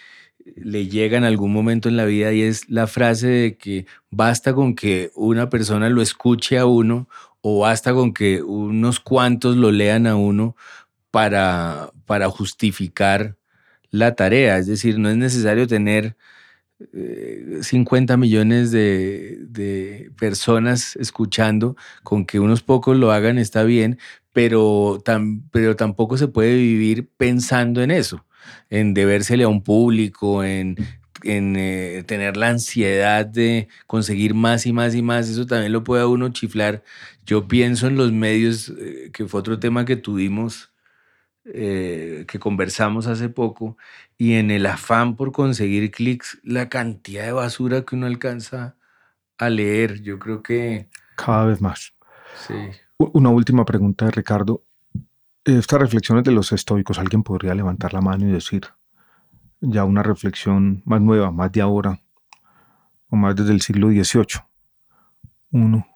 le 0.56 0.88
llega 0.88 1.18
en 1.18 1.24
algún 1.24 1.54
momento 1.54 1.90
en 1.90 1.98
la 1.98 2.06
vida 2.06 2.34
y 2.34 2.42
es 2.42 2.70
la 2.70 2.88
frase 2.88 3.28
de 3.28 3.58
que 3.58 3.86
basta 4.10 4.54
con 4.54 4.76
que 4.76 5.12
una 5.16 5.50
persona 5.50 5.90
lo 5.90 6.02
escuche 6.02 6.58
a 6.58 6.66
uno 6.66 7.08
o 7.42 7.60
basta 7.60 7.94
con 7.94 8.14
que 8.14 8.42
unos 8.42 9.00
cuantos 9.00 9.58
lo 9.58 9.72
lean 9.72 10.08
a 10.08 10.16
uno 10.16 10.56
para, 11.12 11.92
para 12.06 12.30
justificar 12.30 13.38
la 13.90 14.16
tarea. 14.16 14.58
Es 14.58 14.68
decir, 14.68 15.00
no 15.00 15.10
es 15.10 15.18
necesario 15.18 15.68
tener 15.68 16.16
eh, 16.94 17.60
50 17.62 18.18
millones 18.18 18.72
de, 18.72 19.40
de 19.48 20.12
personas 20.20 20.96
escuchando, 20.96 21.76
con 22.04 22.26
que 22.26 22.40
unos 22.40 22.62
pocos 22.62 22.98
lo 22.98 23.12
hagan 23.12 23.38
está 23.38 23.64
bien, 23.64 23.98
pero, 24.34 25.02
pero 25.52 25.76
tampoco 25.76 26.18
se 26.18 26.28
puede 26.28 26.56
vivir 26.56 27.10
pensando 27.18 27.82
en 27.82 27.92
eso, 27.92 28.26
en 28.70 28.94
debérsele 28.94 29.44
a 29.44 29.48
un 29.48 29.62
público, 29.64 30.44
en, 30.44 30.76
en 31.24 31.56
eh, 31.58 32.04
tener 32.06 32.38
la 32.38 32.50
ansiedad 32.50 33.26
de 33.26 33.68
conseguir 33.88 34.34
más 34.34 34.66
y 34.66 34.74
más 34.74 34.96
y 34.96 35.02
más. 35.02 35.30
Eso 35.30 35.46
también 35.46 35.72
lo 35.72 35.84
puede 35.84 36.06
uno 36.06 36.30
chiflar. 36.30 36.84
Yo 37.26 37.48
pienso 37.48 37.88
en 37.88 37.98
los 37.98 38.12
medios, 38.12 38.74
eh, 38.80 39.12
que 39.14 39.28
fue 39.28 39.40
otro 39.40 39.60
tema 39.60 39.86
que 39.86 39.96
tuvimos, 39.96 40.71
eh, 41.46 42.26
que 42.28 42.40
conversamos 42.40 43.08
hace 43.08 43.30
poco, 43.30 43.78
y 44.18 44.34
en 44.34 44.52
el 44.52 44.66
afán 44.66 45.16
por 45.16 45.32
conseguir 45.32 45.92
clics, 45.92 46.40
la 46.44 46.70
cantidad 46.70 47.26
de 47.26 47.32
basura 47.32 47.84
que 47.84 47.96
uno 47.96 48.06
alcanza 48.06 48.76
a 49.38 49.50
leer. 49.50 50.02
Yo 50.02 50.20
creo 50.20 50.44
que 50.44 50.90
Cada 51.16 51.46
vez 51.46 51.62
más. 51.62 51.94
sí. 52.48 52.54
Una 52.98 53.30
última 53.30 53.66
pregunta 53.66 54.06
de 54.06 54.12
Ricardo. 54.12 54.64
Estas 55.44 55.80
reflexiones 55.82 56.24
de 56.24 56.32
los 56.32 56.52
estoicos, 56.52 57.00
alguien 57.00 57.24
podría 57.24 57.56
levantar 57.56 57.94
la 57.96 58.02
mano 58.02 58.30
y 58.30 58.32
decir, 58.32 58.62
ya 59.60 59.86
una 59.86 60.04
reflexión 60.04 60.84
más 60.86 61.02
nueva, 61.02 61.32
más 61.32 61.52
de 61.52 61.62
ahora, 61.62 62.00
o 63.10 63.16
más 63.16 63.36
desde 63.36 63.54
el 63.54 63.62
siglo 63.62 63.90
XVIII, 63.90 64.44
uno 65.52 65.88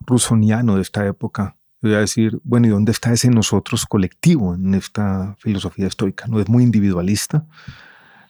rusoniano 0.00 0.76
de 0.76 0.82
esta 0.82 1.06
época, 1.06 1.54
voy 1.80 1.94
a 1.94 1.98
decir, 2.00 2.38
bueno, 2.44 2.66
¿y 2.66 2.70
dónde 2.70 2.92
está 2.92 3.12
ese 3.12 3.30
nosotros 3.30 3.86
colectivo 3.86 4.54
en 4.54 4.74
esta 4.74 5.36
filosofía 5.38 5.86
estoica? 5.86 6.26
¿No 6.26 6.40
es 6.40 6.48
muy 6.48 6.62
individualista? 6.62 7.46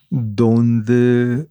¿Dónde 0.09 1.47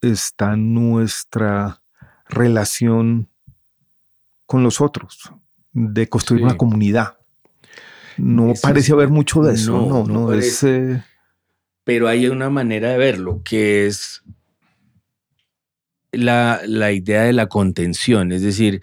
está 0.00 0.56
nuestra 0.56 1.82
relación 2.28 3.28
con 4.46 4.62
los 4.62 4.80
otros? 4.80 5.32
De 5.72 6.08
construir 6.08 6.40
Sí. 6.40 6.44
una 6.44 6.56
comunidad. 6.56 7.18
No 8.16 8.52
Eso 8.52 8.62
parece 8.62 8.92
haber 8.92 9.08
mucho 9.10 9.42
de 9.42 9.54
eso, 9.54 9.72
No, 9.72 9.86
no, 9.88 10.04
no 10.06 10.20
no, 10.26 10.32
es... 10.32 10.62
eh, 10.64 11.02
pero 11.84 12.08
hay 12.08 12.26
una 12.28 12.50
manera 12.50 12.90
de 12.90 12.98
verlo, 12.98 13.42
que 13.44 13.86
es 13.86 14.22
la, 16.12 16.60
la 16.66 16.92
idea 16.92 17.22
de 17.22 17.32
la 17.32 17.46
contención, 17.46 18.32
es 18.32 18.42
decir, 18.42 18.80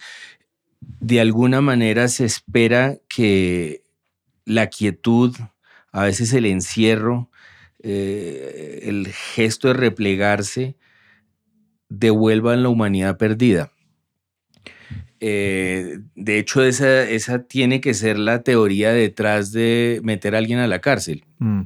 de 1.00 1.20
alguna 1.20 1.60
manera 1.60 2.08
se 2.08 2.24
espera 2.24 2.96
que 3.08 3.84
la 4.44 4.68
quietud, 4.68 5.34
a 5.92 6.04
veces 6.04 6.32
el 6.32 6.46
encierro, 6.46 7.30
eh, 7.82 8.80
el 8.84 9.08
gesto 9.08 9.68
de 9.68 9.74
replegarse, 9.74 10.76
devuelvan 11.88 12.62
la 12.62 12.68
humanidad 12.68 13.16
perdida. 13.16 13.72
Eh, 15.20 16.00
de 16.14 16.38
hecho, 16.38 16.62
esa, 16.62 17.02
esa 17.02 17.44
tiene 17.44 17.80
que 17.80 17.94
ser 17.94 18.18
la 18.18 18.42
teoría 18.42 18.92
detrás 18.92 19.52
de 19.52 20.00
meter 20.02 20.34
a 20.34 20.38
alguien 20.38 20.58
a 20.58 20.66
la 20.66 20.80
cárcel 20.80 21.24
mm, 21.38 21.62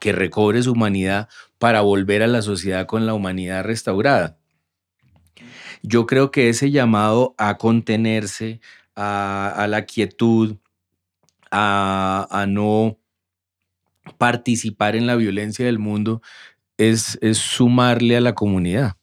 que 0.00 0.12
recobre 0.12 0.62
su 0.62 0.72
humanidad 0.72 1.28
para 1.58 1.82
volver 1.82 2.22
a 2.22 2.26
la 2.26 2.42
sociedad 2.42 2.86
con 2.86 3.06
la 3.06 3.14
humanidad 3.14 3.64
restaurada. 3.64 4.39
Yo 5.82 6.06
creo 6.06 6.30
que 6.30 6.48
ese 6.48 6.70
llamado 6.70 7.34
a 7.38 7.56
contenerse, 7.56 8.60
a, 8.94 9.52
a 9.56 9.66
la 9.66 9.86
quietud, 9.86 10.56
a, 11.50 12.26
a 12.30 12.46
no 12.46 12.98
participar 14.18 14.96
en 14.96 15.06
la 15.06 15.16
violencia 15.16 15.64
del 15.66 15.78
mundo, 15.78 16.22
es, 16.76 17.18
es 17.22 17.38
sumarle 17.38 18.16
a 18.16 18.20
la 18.20 18.34
comunidad. 18.34 18.96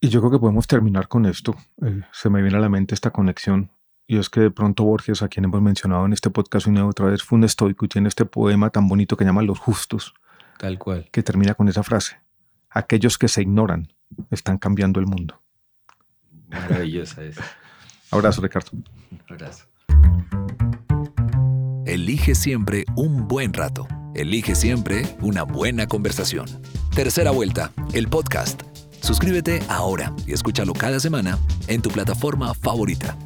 Y 0.00 0.08
yo 0.08 0.20
creo 0.20 0.32
que 0.32 0.38
podemos 0.38 0.66
terminar 0.66 1.06
con 1.08 1.26
esto. 1.26 1.54
Eh, 1.80 2.02
se 2.12 2.28
me 2.28 2.42
viene 2.42 2.56
a 2.58 2.60
la 2.60 2.68
mente 2.68 2.94
esta 2.94 3.10
conexión. 3.10 3.70
Y 4.06 4.18
es 4.18 4.28
que 4.28 4.40
de 4.40 4.50
pronto 4.50 4.82
Borges, 4.84 5.22
a 5.22 5.28
quien 5.28 5.44
hemos 5.44 5.62
mencionado 5.62 6.04
en 6.06 6.12
este 6.12 6.28
podcast 6.28 6.66
una 6.66 6.80
y 6.80 6.82
otra 6.82 7.06
vez, 7.06 7.22
fue 7.22 7.38
un 7.38 7.44
estoico 7.44 7.84
y 7.84 7.88
tiene 7.88 8.08
este 8.08 8.24
poema 8.24 8.70
tan 8.70 8.88
bonito 8.88 9.16
que 9.16 9.24
llama 9.24 9.42
Los 9.42 9.58
Justos, 9.60 10.12
Tal 10.58 10.78
cual. 10.78 11.08
que 11.12 11.22
termina 11.22 11.54
con 11.54 11.68
esa 11.68 11.82
frase. 11.82 12.16
Aquellos 12.68 13.16
que 13.16 13.28
se 13.28 13.42
ignoran 13.42 13.92
están 14.30 14.58
cambiando 14.58 14.98
el 14.98 15.06
mundo. 15.06 15.40
Maravillosa 16.52 17.22
es. 17.22 17.36
Abrazo, 18.10 18.42
Ricardo. 18.42 18.70
Abrazo. 19.28 19.64
Elige 21.86 22.34
siempre 22.34 22.84
un 22.94 23.26
buen 23.26 23.52
rato. 23.52 23.88
Elige 24.14 24.54
siempre 24.54 25.02
una 25.20 25.42
buena 25.42 25.86
conversación. 25.86 26.46
Tercera 26.94 27.30
vuelta, 27.30 27.72
el 27.92 28.08
podcast. 28.08 28.62
Suscríbete 29.00 29.60
ahora 29.68 30.14
y 30.26 30.32
escúchalo 30.32 30.74
cada 30.74 31.00
semana 31.00 31.38
en 31.66 31.82
tu 31.82 31.90
plataforma 31.90 32.54
favorita. 32.54 33.16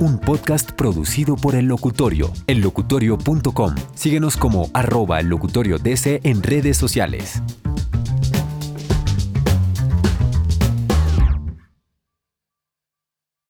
Un 0.00 0.18
podcast 0.20 0.70
producido 0.72 1.34
por 1.34 1.56
El 1.56 1.66
Locutorio, 1.66 2.32
ellocutorio.com. 2.46 3.74
Síguenos 3.94 4.36
como 4.36 4.70
arroba 4.74 5.18
el 5.18 5.26
locutorio 5.26 5.78
DC 5.78 6.20
en 6.22 6.42
redes 6.42 6.76
sociales. 6.76 7.42